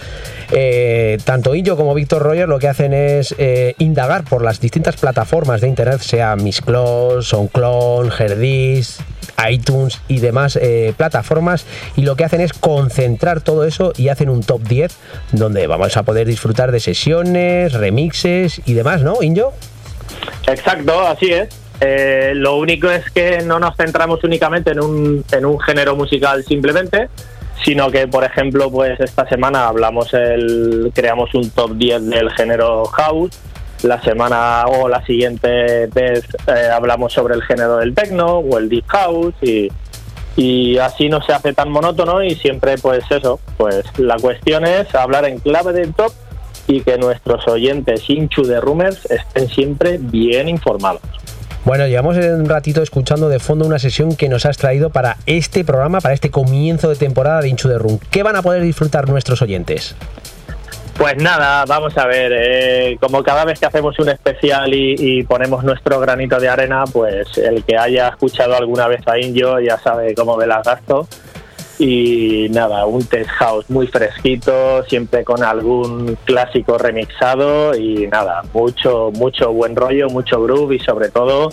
eh, 0.52 1.18
tanto 1.24 1.54
Illo 1.54 1.76
como 1.76 1.94
Víctor 1.94 2.22
Roger 2.22 2.48
lo 2.48 2.58
que 2.58 2.68
hacen 2.68 2.92
es 2.92 3.34
eh, 3.38 3.74
indagar 3.78 4.24
por 4.24 4.42
las 4.42 4.60
distintas 4.60 4.96
plataformas 4.96 5.60
de 5.60 5.68
internet, 5.68 6.00
sea 6.00 6.34
Mixcloud, 6.36 7.22
SoundCloud, 7.22 8.12
Herdis, 8.18 8.98
iTunes 9.48 10.00
y 10.08 10.18
demás 10.18 10.56
eh, 10.60 10.92
plataformas, 10.96 11.66
y 11.96 12.02
lo 12.02 12.16
que 12.16 12.24
hacen 12.24 12.40
es 12.40 12.52
concentrar 12.52 13.40
todo 13.40 13.64
eso 13.64 13.92
y 13.96 14.08
hacen 14.08 14.28
un 14.28 14.42
top 14.42 14.62
10 14.62 14.96
donde 15.32 15.66
vamos 15.66 15.96
a 15.96 16.02
poder 16.02 16.26
disfrutar 16.26 16.72
de 16.72 16.80
sesiones, 16.80 17.72
remixes 17.72 18.60
y 18.66 18.74
demás, 18.74 19.02
¿no, 19.02 19.22
Injo? 19.22 19.52
Exacto, 20.46 21.00
así 21.06 21.32
es. 21.32 21.48
Lo 22.34 22.56
único 22.56 22.90
es 22.90 23.10
que 23.10 23.40
no 23.42 23.58
nos 23.58 23.74
centramos 23.76 24.22
únicamente 24.24 24.72
en 24.72 24.80
un, 24.80 25.24
en 25.32 25.46
un 25.46 25.58
género 25.60 25.96
musical 25.96 26.44
simplemente, 26.44 27.08
sino 27.64 27.90
que, 27.90 28.08
por 28.08 28.24
ejemplo, 28.24 28.70
pues 28.70 28.98
esta 29.00 29.28
semana 29.28 29.68
hablamos 29.68 30.12
el, 30.14 30.90
creamos 30.94 31.34
un 31.34 31.50
top 31.50 31.72
10 31.74 32.06
del 32.06 32.30
género 32.30 32.84
house. 32.86 33.38
La 33.82 34.00
semana 34.02 34.64
o 34.66 34.88
la 34.88 35.04
siguiente 35.06 35.86
vez 35.86 36.24
eh, 36.46 36.68
hablamos 36.70 37.14
sobre 37.14 37.34
el 37.34 37.42
género 37.42 37.78
del 37.78 37.94
techno 37.94 38.38
o 38.38 38.58
el 38.58 38.68
deep 38.68 38.84
house 38.88 39.34
y, 39.40 39.68
y 40.36 40.76
así 40.76 41.08
no 41.08 41.22
se 41.22 41.32
hace 41.32 41.54
tan 41.54 41.70
monótono 41.70 42.22
y 42.22 42.34
siempre 42.34 42.76
pues 42.76 43.04
eso, 43.10 43.40
pues 43.56 43.84
la 43.98 44.16
cuestión 44.16 44.66
es 44.66 44.94
hablar 44.94 45.24
en 45.24 45.38
clave 45.38 45.72
del 45.72 45.94
top 45.94 46.12
y 46.66 46.82
que 46.82 46.98
nuestros 46.98 47.48
oyentes 47.48 48.08
hinchu 48.08 48.42
de 48.42 48.60
rumors 48.60 49.10
estén 49.10 49.48
siempre 49.48 49.98
bien 49.98 50.48
informados. 50.48 51.02
Bueno, 51.64 51.86
llevamos 51.86 52.16
un 52.16 52.48
ratito 52.48 52.82
escuchando 52.82 53.28
de 53.28 53.38
fondo 53.38 53.66
una 53.66 53.78
sesión 53.78 54.16
que 54.16 54.28
nos 54.28 54.46
has 54.46 54.56
traído 54.56 54.90
para 54.90 55.18
este 55.26 55.62
programa, 55.62 56.00
para 56.00 56.14
este 56.14 56.30
comienzo 56.30 56.88
de 56.88 56.96
temporada 56.96 57.42
de 57.42 57.48
Inchu 57.48 57.68
de 57.68 57.78
Run. 57.78 58.00
¿Qué 58.10 58.22
van 58.22 58.36
a 58.36 58.42
poder 58.42 58.62
disfrutar 58.62 59.08
nuestros 59.08 59.42
oyentes? 59.42 59.94
Pues 60.96 61.16
nada, 61.16 61.64
vamos 61.66 61.96
a 61.96 62.06
ver, 62.06 62.32
eh, 62.34 62.98
como 63.00 63.22
cada 63.22 63.44
vez 63.44 63.58
que 63.58 63.66
hacemos 63.66 63.98
un 63.98 64.10
especial 64.10 64.72
y, 64.74 65.22
ponemos 65.22 65.64
nuestro 65.64 65.98
granito 66.00 66.38
de 66.38 66.48
arena, 66.48 66.84
pues 66.92 67.38
el 67.38 67.64
que 67.64 67.76
haya 67.76 68.08
escuchado 68.08 68.54
alguna 68.54 68.86
vez 68.86 69.00
a 69.06 69.18
Injo 69.18 69.60
ya 69.60 69.78
sabe 69.78 70.14
cómo 70.14 70.36
me 70.36 70.46
las 70.46 70.62
gasto. 70.62 71.08
Y 71.82 72.48
nada, 72.50 72.84
un 72.84 73.02
test 73.04 73.30
house 73.30 73.64
muy 73.70 73.86
fresquito, 73.86 74.84
siempre 74.84 75.24
con 75.24 75.42
algún 75.42 76.18
clásico 76.26 76.76
remixado 76.76 77.74
y 77.74 78.06
nada, 78.06 78.42
mucho, 78.52 79.10
mucho 79.14 79.50
buen 79.50 79.74
rollo, 79.74 80.10
mucho 80.10 80.42
groove 80.42 80.74
y 80.74 80.78
sobre 80.80 81.08
todo 81.08 81.48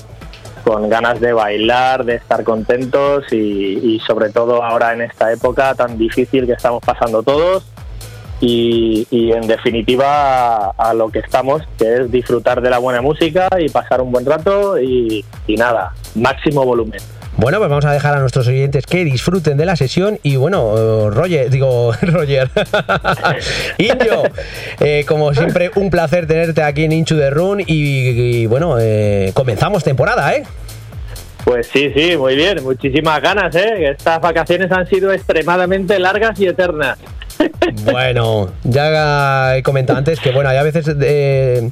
con 0.66 0.90
ganas 0.90 1.22
de 1.22 1.32
bailar, 1.32 2.04
de 2.04 2.16
estar 2.16 2.44
contentos 2.44 3.32
y, 3.32 4.02
sobre 4.06 4.30
todo 4.30 4.66
ahora 4.66 4.92
en 4.92 5.04
esta 5.04 5.32
época 5.32 5.74
tan 5.76 5.98
difícil 5.98 6.46
que 6.46 6.52
estamos 6.52 6.84
pasando 6.84 7.24
todos 7.24 7.64
y, 8.42 9.08
y 9.10 9.32
en 9.32 9.48
definitiva 9.48 10.72
a, 10.72 10.94
lo 10.94 11.08
que 11.08 11.20
estamos, 11.20 11.62
que 11.78 12.02
es 12.02 12.12
disfrutar 12.12 12.60
de 12.60 12.70
la 12.70 12.80
buena 12.80 13.02
música 13.02 13.48
y 13.58 13.70
pasar 13.70 14.02
un 14.02 14.12
buen 14.12 14.26
rato 14.26 14.78
y 14.78 15.24
nada, 15.48 15.94
máximo 16.16 16.66
volumen. 16.66 17.00
Bueno, 17.38 17.60
pues 17.60 17.70
vamos 17.70 17.86
a 17.86 17.92
dejar 17.92 18.16
a 18.16 18.20
nuestros 18.20 18.48
oyentes 18.48 18.88
que 18.88 19.06
disfruten 19.06 19.58
de 19.58 19.66
la 19.68 19.76
sesión 19.76 20.18
y 20.24 20.38
bueno, 20.38 20.74
eh, 20.76 21.10
Roger, 21.12 21.52
digo 21.52 21.94
Roger, 22.02 22.50
Indio, 23.78 24.24
eh, 24.80 25.06
como 25.08 25.32
siempre 25.36 25.70
un 25.76 25.92
placer 25.92 26.26
tenerte 26.26 26.64
aquí 26.64 26.86
en 26.86 26.94
Inchu 26.94 27.16
de 27.16 27.30
Run 27.30 27.62
y, 27.62 27.66
y, 27.68 28.46
bueno, 28.48 28.78
eh, 28.80 29.32
comenzamos 29.36 29.84
temporada, 29.84 30.34
¿eh? 30.34 30.44
Pues 31.46 31.68
sí, 31.68 31.92
sí, 31.96 32.18
muy 32.18 32.36
bien, 32.36 32.64
muchísimas 32.64 33.22
ganas, 33.22 33.56
¿eh? 33.56 33.92
Estas 33.92 34.20
vacaciones 34.20 34.72
han 34.72 34.88
sido 34.88 35.14
extremadamente 35.14 36.00
largas 36.00 36.40
y 36.40 36.48
eternas. 36.48 36.98
Bueno, 37.84 38.50
ya 38.64 39.58
he 39.58 39.64
comentado 39.64 40.00
antes 40.00 40.20
que 40.20 40.32
bueno, 40.32 40.50
hay 40.50 40.58
a 40.58 40.64
veces 40.64 40.86
eh, 41.02 41.70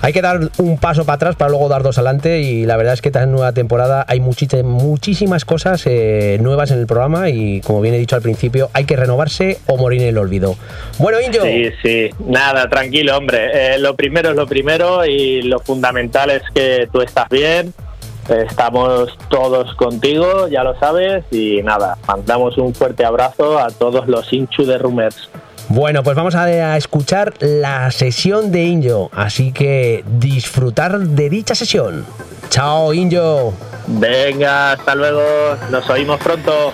hay 0.00 0.12
que 0.12 0.20
dar 0.20 0.50
un 0.58 0.76
paso 0.78 1.06
para 1.06 1.16
atrás 1.16 1.36
para 1.36 1.50
luego 1.50 1.68
dar 1.68 1.82
dos 1.82 1.96
adelante 1.96 2.40
y 2.40 2.66
la 2.66 2.76
verdad 2.76 2.92
es 2.92 3.00
que 3.00 3.08
esta 3.08 3.24
nueva 3.24 3.52
temporada 3.52 4.04
hay 4.06 4.20
muchísimas 4.20 5.46
cosas 5.46 5.82
eh, 5.86 6.36
nuevas 6.42 6.70
en 6.72 6.78
el 6.78 6.86
programa 6.86 7.30
y 7.30 7.62
como 7.62 7.80
bien 7.80 7.94
he 7.94 7.98
dicho 7.98 8.14
al 8.14 8.20
principio 8.22 8.68
hay 8.74 8.84
que 8.84 8.96
renovarse 8.96 9.58
o 9.66 9.78
morir 9.78 10.02
en 10.02 10.08
el 10.08 10.18
olvido. 10.18 10.56
Bueno, 10.98 11.20
Injo, 11.20 11.42
Sí, 11.42 11.70
sí, 11.82 12.10
nada, 12.26 12.68
tranquilo, 12.68 13.16
hombre. 13.16 13.74
Eh, 13.74 13.78
lo 13.78 13.96
primero 13.96 14.30
es 14.30 14.36
lo 14.36 14.46
primero 14.46 15.06
y 15.06 15.40
lo 15.40 15.58
fundamental 15.60 16.30
es 16.30 16.42
que 16.54 16.86
tú 16.92 17.00
estás 17.00 17.28
bien. 17.30 17.72
Estamos 18.28 19.16
todos 19.28 19.74
contigo, 19.74 20.48
ya 20.48 20.64
lo 20.64 20.78
sabes, 20.78 21.24
y 21.30 21.62
nada, 21.62 21.98
mandamos 22.06 22.56
un 22.58 22.74
fuerte 22.74 23.04
abrazo 23.04 23.58
a 23.58 23.68
todos 23.68 24.08
los 24.08 24.32
hinchu 24.32 24.64
de 24.64 24.78
Rumors. 24.78 25.28
bueno, 25.68 26.02
pues 26.02 26.16
vamos 26.16 26.34
a, 26.34 26.44
a 26.44 26.76
escuchar 26.76 27.34
la 27.40 27.90
sesión 27.90 28.50
de 28.50 28.64
Injo, 28.64 29.10
así 29.14 29.52
que 29.52 30.04
disfrutar 30.06 30.98
de 30.98 31.28
dicha 31.30 31.54
sesión. 31.54 32.06
Chao, 32.48 32.94
Injo. 32.94 33.52
Venga, 33.86 34.72
hasta 34.72 34.94
luego, 34.94 35.22
nos 35.70 35.88
oímos 35.90 36.18
pronto. 36.20 36.72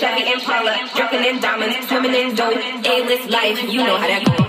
Chevy 0.00 0.32
Impala, 0.32 0.88
dripping 0.96 1.24
in 1.26 1.40
diamonds, 1.42 1.86
swimming 1.86 2.14
in 2.14 2.34
dough, 2.34 2.48
A-list 2.48 3.28
life, 3.28 3.62
you 3.70 3.84
know 3.84 3.98
how 3.98 4.06
that 4.06 4.24
goes. 4.24 4.39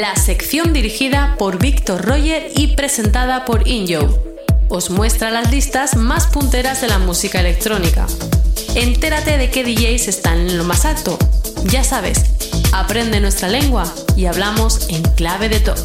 la 0.00 0.16
sección 0.16 0.72
dirigida 0.72 1.34
por 1.38 1.58
Víctor 1.58 2.02
Roger 2.06 2.50
y 2.56 2.68
presentada 2.68 3.44
por 3.44 3.68
Inyo. 3.68 4.18
Os 4.70 4.88
muestra 4.88 5.30
las 5.30 5.50
listas 5.50 5.94
más 5.94 6.26
punteras 6.26 6.80
de 6.80 6.88
la 6.88 6.98
música 6.98 7.40
electrónica. 7.40 8.06
Entérate 8.74 9.36
de 9.36 9.50
qué 9.50 9.62
DJs 9.62 10.08
están 10.08 10.38
en 10.38 10.56
lo 10.56 10.64
más 10.64 10.86
alto. 10.86 11.18
Ya 11.64 11.84
sabes, 11.84 12.24
aprende 12.72 13.20
nuestra 13.20 13.48
lengua 13.48 13.84
y 14.16 14.24
hablamos 14.24 14.88
en 14.88 15.02
clave 15.02 15.50
de 15.50 15.60
top. 15.60 15.78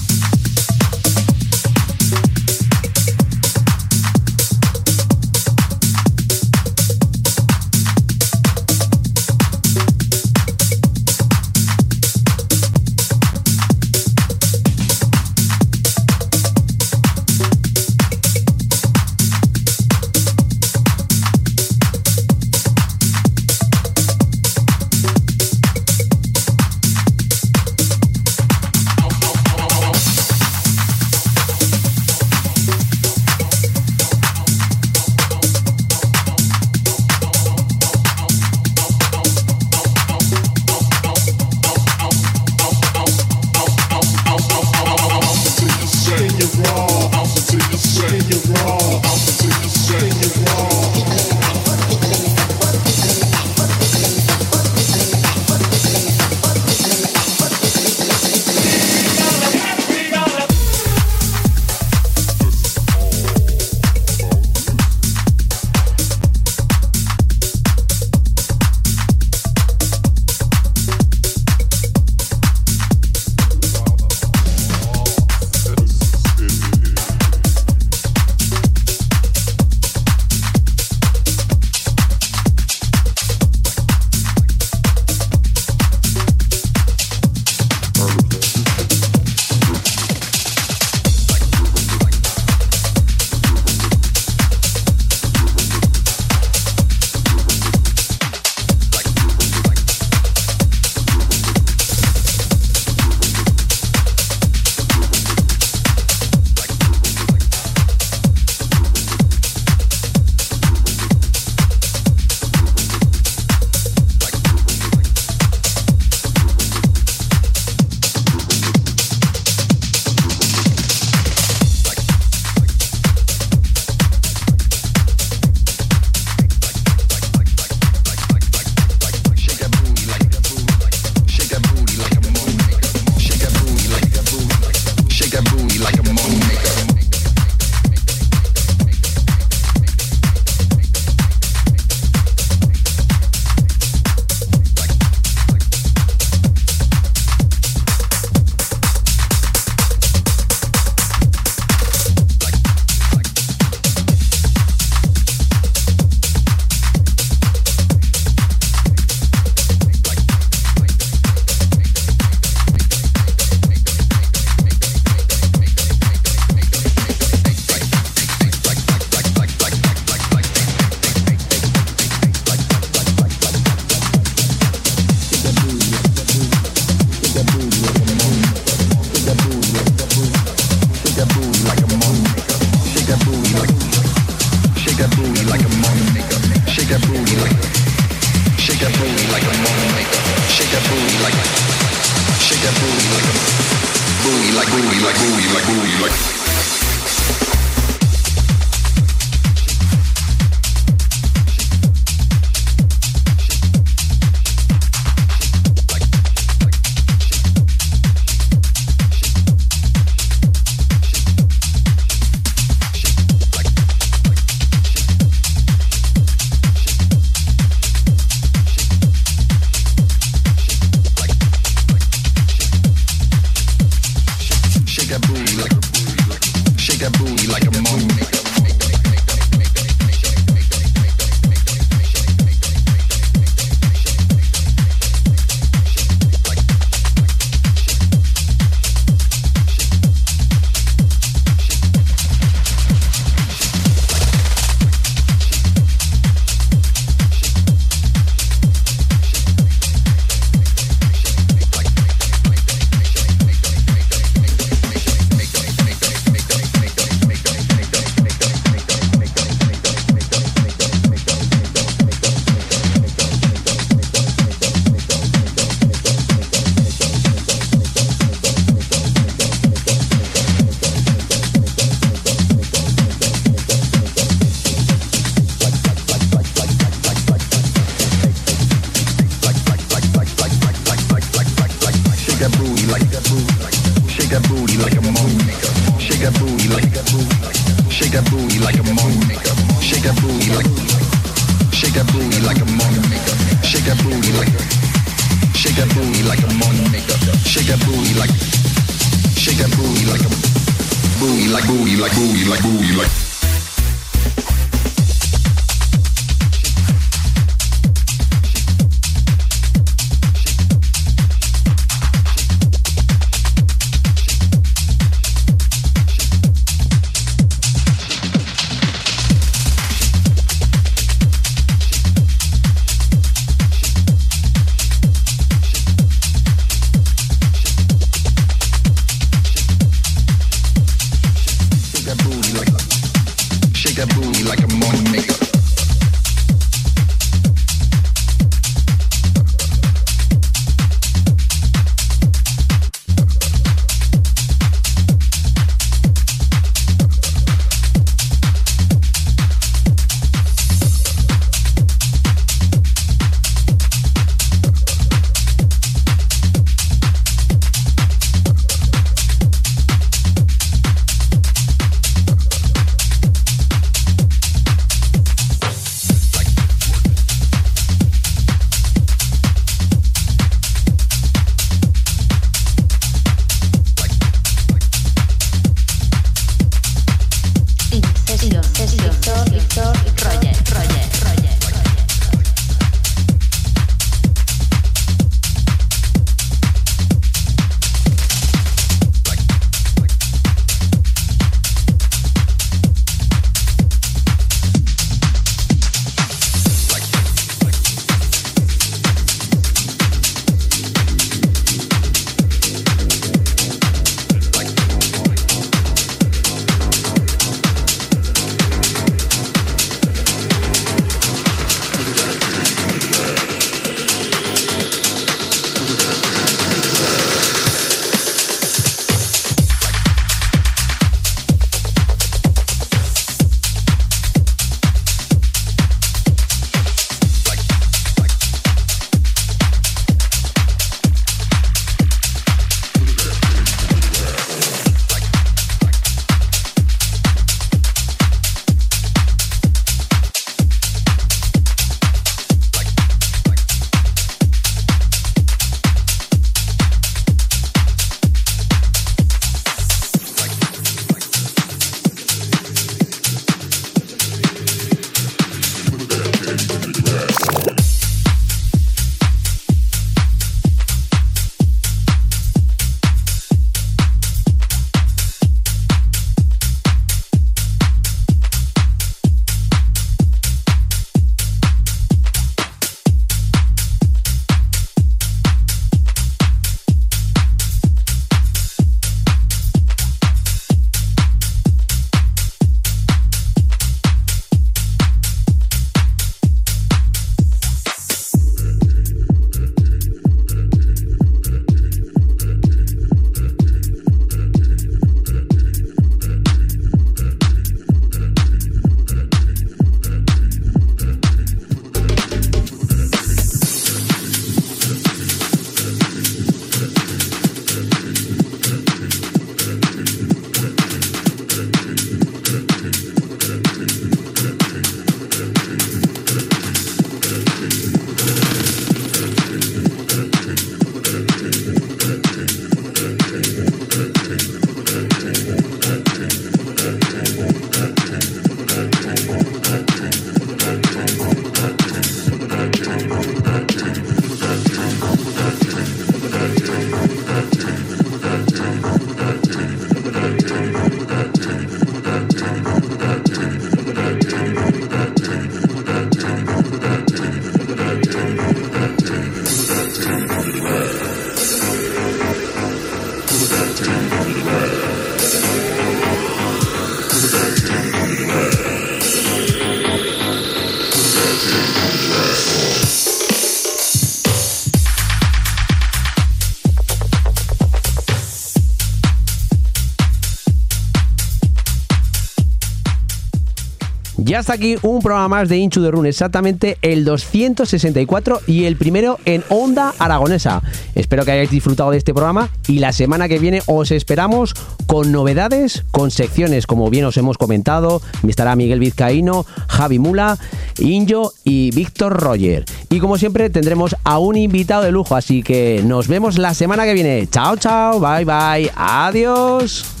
Ya 574.41 574.43
está 574.43 574.53
aquí 574.53 574.75
un 574.81 575.03
programa 575.03 575.27
más 575.27 575.49
de 575.49 575.57
Inchu 575.57 575.81
de 575.81 575.91
Run, 575.91 576.07
exactamente 576.07 576.79
el 576.81 577.05
264 577.05 578.41
y 578.47 578.63
el 578.63 578.75
primero 578.75 579.19
en 579.25 579.43
Onda 579.49 579.93
Aragonesa. 579.99 580.63
Espero 580.95 581.23
que 581.23 581.31
hayáis 581.31 581.51
disfrutado 581.51 581.91
de 581.91 581.99
este 581.99 582.11
programa 582.11 582.49
y 582.67 582.79
la 582.79 582.91
semana 582.91 583.27
que 583.27 583.37
viene 583.37 583.61
os 583.67 583.91
esperamos 583.91 584.55
con 584.87 585.11
novedades, 585.11 585.83
con 585.91 586.09
secciones 586.09 586.65
como 586.65 586.89
bien 586.89 587.05
os 587.05 587.17
hemos 587.17 587.37
comentado. 587.37 588.01
Estará 588.27 588.55
Miguel 588.55 588.79
Vizcaíno, 588.79 589.45
Javi 589.67 589.99
Mula, 589.99 590.39
Injo 590.79 591.33
y 591.43 591.69
Víctor 591.75 592.19
Roger. 592.19 592.65
Y 592.89 592.99
como 592.99 593.19
siempre 593.19 593.51
tendremos 593.51 593.95
a 594.03 594.17
un 594.17 594.37
invitado 594.37 594.81
de 594.81 594.91
lujo, 594.91 595.15
así 595.15 595.43
que 595.43 595.83
nos 595.85 596.07
vemos 596.07 596.39
la 596.39 596.55
semana 596.55 596.85
que 596.85 596.95
viene. 596.95 597.27
Chao, 597.29 597.57
chao, 597.57 597.99
bye, 597.99 598.25
bye, 598.25 598.71
adiós. 598.75 600.00